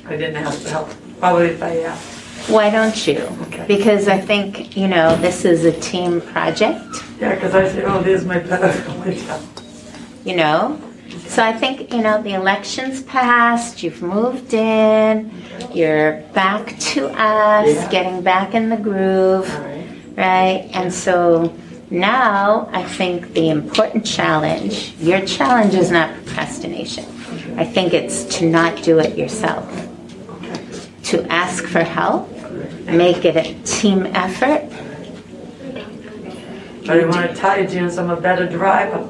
I 0.08 0.16
didn't 0.18 0.36
have 0.44 0.62
to 0.64 0.99
probably 1.20 1.48
if 1.48 1.62
I 1.62 1.78
asked. 1.82 2.16
Why 2.50 2.70
don't 2.70 3.06
you? 3.06 3.20
Okay. 3.44 3.66
Because 3.68 4.08
I 4.08 4.20
think, 4.20 4.76
you 4.76 4.88
know, 4.88 5.16
this 5.18 5.46
is 5.46 5.66
a 5.66 5.72
team 5.80 6.22
project, 6.22 6.84
Yeah, 7.20 7.36
because 7.36 7.54
I 7.54 7.68
said, 7.68 7.84
oh, 7.86 8.02
there's 8.02 8.26
my 8.26 8.40
pet. 8.40 8.62
Oh, 8.88 9.42
you 10.26 10.36
know? 10.36 10.80
So 11.28 11.44
I 11.44 11.54
think, 11.54 11.94
you 11.94 12.02
know, 12.02 12.22
the 12.22 12.34
election's 12.34 13.04
passed, 13.04 13.84
you've 13.84 14.02
moved 14.02 14.54
in, 14.54 15.32
you're 15.74 16.22
back 16.34 16.78
to 16.80 17.08
us, 17.10 17.68
Yeah. 17.76 17.90
getting 17.92 18.22
back 18.22 18.54
in 18.56 18.70
the 18.70 18.78
groove. 18.78 19.48
Right. 19.60 19.86
right? 20.18 20.70
And 20.74 20.92
so 20.94 21.54
now 21.92 22.68
I 22.72 22.84
think 22.84 23.34
the 23.34 23.50
important 23.50 24.06
challenge, 24.06 24.94
your 25.00 25.22
challenge 25.26 25.76
is 25.76 25.92
not 25.92 26.14
procrastination. 26.26 27.06
I 27.58 27.66
think 27.66 27.94
it's 27.94 28.24
to 28.38 28.50
not 28.50 28.82
do 28.84 29.00
it 29.00 29.18
yourself, 29.18 29.66
to 31.10 31.26
ask 31.32 31.64
for 31.66 31.84
help, 31.84 32.30
make 32.86 33.26
it 33.26 33.36
a 33.36 33.54
team 33.64 34.06
effort. 34.08 34.64
I 36.88 36.94
didn't 36.96 37.10
want 37.10 37.30
to 37.30 37.36
tie 37.36 37.60
you, 37.60 37.90
so 37.90 38.04
I'm 38.04 38.10
a 38.12 38.20
better 38.20 38.48
driver. 38.48 39.08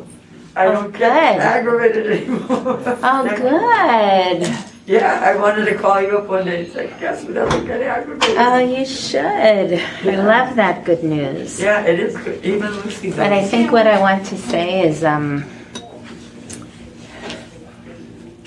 I 0.56 0.66
Oh, 0.68 0.72
don't 0.74 0.92
get 0.92 1.00
good. 1.00 1.42
aggravated 1.42 2.08
anymore. 2.12 2.80
Oh, 3.04 3.28
good. 4.40 4.66
Yeah, 4.86 5.22
I 5.24 5.36
wanted 5.38 5.66
to 5.66 5.76
call 5.76 6.02
you 6.02 6.18
up 6.18 6.28
one 6.28 6.46
day 6.46 6.64
and 6.64 6.74
say, 6.74 6.88
guess 7.00 7.24
we 7.24 7.34
never 7.34 7.64
get 7.64 7.82
aggravated. 7.82 8.38
Oh, 8.38 8.58
you 8.58 8.86
should. 8.86 9.74
I 9.74 10.16
love 10.24 10.56
that 10.56 10.84
good 10.86 11.04
news. 11.04 11.60
Yeah, 11.60 11.82
it 11.86 12.00
is 12.00 12.18
good, 12.18 12.44
even 12.44 12.72
Lucy 12.72 13.12
But 13.12 13.32
I 13.32 13.46
think 13.46 13.72
what 13.72 13.88
I 13.88 14.00
want 14.00 14.26
to 14.28 14.38
say 14.38 14.88
is, 14.88 15.04
um, 15.04 15.46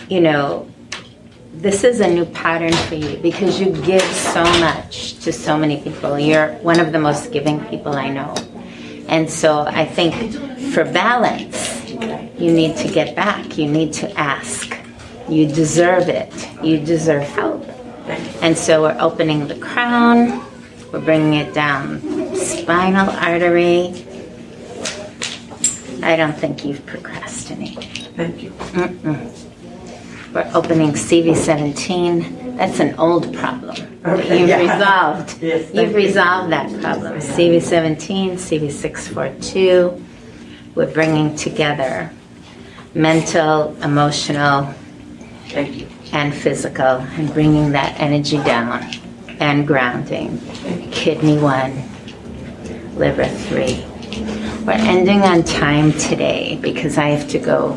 you 0.08 0.20
know, 0.20 0.68
this 1.62 1.84
is 1.84 2.00
a 2.00 2.08
new 2.08 2.24
pattern 2.24 2.72
for 2.72 2.96
you 2.96 3.16
because 3.18 3.60
you 3.60 3.70
give 3.82 4.02
so 4.02 4.42
much 4.58 5.14
to 5.20 5.32
so 5.32 5.56
many 5.56 5.80
people. 5.80 6.18
You're 6.18 6.54
one 6.54 6.80
of 6.80 6.90
the 6.90 6.98
most 6.98 7.30
giving 7.30 7.64
people 7.66 7.92
I 7.92 8.08
know. 8.08 8.34
And 9.06 9.30
so 9.30 9.60
I 9.60 9.84
think 9.84 10.12
for 10.72 10.84
balance, 10.84 11.88
you 12.36 12.52
need 12.52 12.76
to 12.78 12.88
get 12.88 13.14
back. 13.14 13.56
You 13.56 13.70
need 13.70 13.92
to 13.94 14.10
ask. 14.18 14.76
You 15.28 15.46
deserve 15.46 16.08
it. 16.08 16.32
You 16.64 16.80
deserve 16.80 17.28
help. 17.28 17.64
And 18.42 18.58
so 18.58 18.82
we're 18.82 18.98
opening 18.98 19.46
the 19.46 19.54
crown, 19.54 20.44
we're 20.92 21.00
bringing 21.00 21.34
it 21.34 21.54
down 21.54 22.00
spinal 22.34 23.08
artery. 23.08 24.04
I 26.02 26.16
don't 26.16 26.36
think 26.36 26.64
you've 26.64 26.84
procrastinated. 26.86 27.84
Thank 28.16 28.42
you. 28.42 28.50
Mm-mm. 28.50 29.41
We're 30.32 30.50
opening 30.54 30.92
CV17. 30.92 32.56
That's 32.56 32.80
an 32.80 32.94
old 32.98 33.34
problem. 33.34 33.76
Okay, 34.04 34.40
You've 34.40 34.48
yeah. 34.48 34.60
resolved. 34.60 35.38
Yes, 35.42 35.70
You've 35.74 35.90
you. 35.90 35.96
resolved 35.96 36.52
that 36.52 36.68
problem. 36.80 37.18
CV17, 37.18 38.32
CV642. 38.34 40.02
We're 40.74 40.90
bringing 40.92 41.36
together 41.36 42.10
mental, 42.94 43.76
emotional, 43.82 44.72
Thank 45.48 45.80
you. 45.80 45.86
and 46.12 46.34
physical 46.34 46.84
and 47.16 47.32
bringing 47.34 47.72
that 47.72 48.00
energy 48.00 48.38
down 48.38 48.82
and 49.38 49.66
grounding. 49.66 50.38
Kidney 50.92 51.36
one, 51.38 51.74
liver 52.96 53.26
three. 53.26 53.84
We're 54.64 54.72
ending 54.72 55.22
on 55.22 55.42
time 55.42 55.92
today 55.92 56.58
because 56.62 56.96
I 56.96 57.08
have 57.08 57.28
to 57.30 57.38
go 57.38 57.76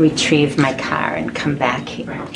retrieve 0.00 0.58
my 0.58 0.72
car 0.74 1.14
and 1.14 1.34
come 1.34 1.56
back 1.56 1.86
here. 1.88 2.26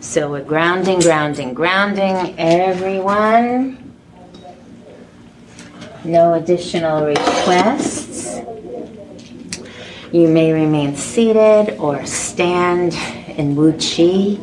So 0.00 0.30
we're 0.30 0.42
grounding, 0.42 1.00
grounding, 1.00 1.54
grounding, 1.54 2.34
everyone. 2.38 3.78
No 6.02 6.34
additional 6.34 7.04
requests. 7.04 8.40
You 10.10 10.28
may 10.28 10.52
remain 10.52 10.96
seated 10.96 11.76
or 11.78 12.04
stand 12.04 12.94
in 13.38 13.54
Wu 13.54 13.72
Chi 13.72 14.38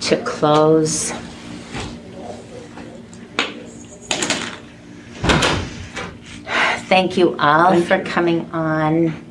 to 0.00 0.22
close. 0.24 1.12
Thank 6.88 7.16
you 7.16 7.36
all 7.38 7.80
for 7.82 8.02
coming 8.04 8.48
on. 8.52 9.25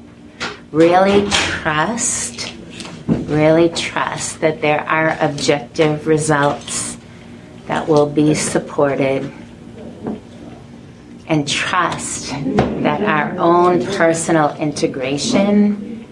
Really 0.75 1.25
trust, 1.29 2.53
really 3.07 3.69
trust 3.69 4.41
that 4.41 4.59
there 4.59 4.81
are 4.81 5.15
objective 5.21 6.05
results 6.05 6.97
that 7.67 7.87
will 7.87 8.07
be 8.07 8.33
supported. 8.33 9.31
And 11.27 11.47
trust 11.47 12.31
that 12.83 13.01
our 13.03 13.39
own 13.39 13.85
personal 13.85 14.53
integration 14.57 16.05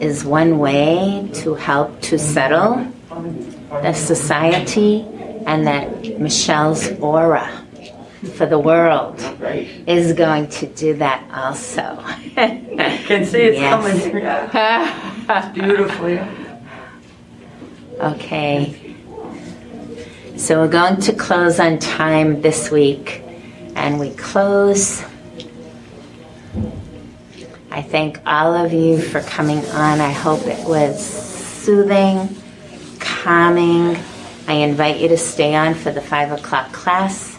is 0.00 0.24
one 0.24 0.60
way 0.60 1.28
to 1.34 1.52
help 1.52 2.00
to 2.08 2.18
settle 2.18 2.90
the 3.68 3.92
society 3.92 5.02
and 5.44 5.66
that 5.66 6.18
Michelle's 6.18 6.90
aura 7.00 7.65
for 8.34 8.46
the 8.46 8.58
world 8.58 9.20
is 9.86 10.12
going 10.12 10.48
to 10.48 10.66
do 10.66 10.94
that 10.94 11.28
also. 11.32 11.96
Can 12.34 13.24
see 13.24 13.42
it's 13.42 13.58
Yes. 13.58 14.02
coming. 14.02 14.22
Yeah. 14.22 15.52
Beautifully. 15.54 16.20
Okay. 18.00 18.94
So 20.36 20.60
we're 20.60 20.68
going 20.68 21.00
to 21.02 21.12
close 21.14 21.58
on 21.60 21.78
time 21.78 22.42
this 22.42 22.70
week. 22.70 23.22
And 23.74 23.98
we 24.00 24.10
close. 24.14 25.02
I 27.70 27.82
thank 27.82 28.20
all 28.26 28.54
of 28.54 28.72
you 28.72 29.00
for 29.00 29.20
coming 29.20 29.58
on. 29.66 30.00
I 30.00 30.10
hope 30.12 30.46
it 30.46 30.66
was 30.66 31.04
soothing, 31.04 32.34
calming. 33.00 33.98
I 34.48 34.54
invite 34.54 34.98
you 34.98 35.08
to 35.08 35.18
stay 35.18 35.54
on 35.54 35.74
for 35.74 35.90
the 35.90 36.00
five 36.00 36.32
o'clock 36.32 36.72
class. 36.72 37.38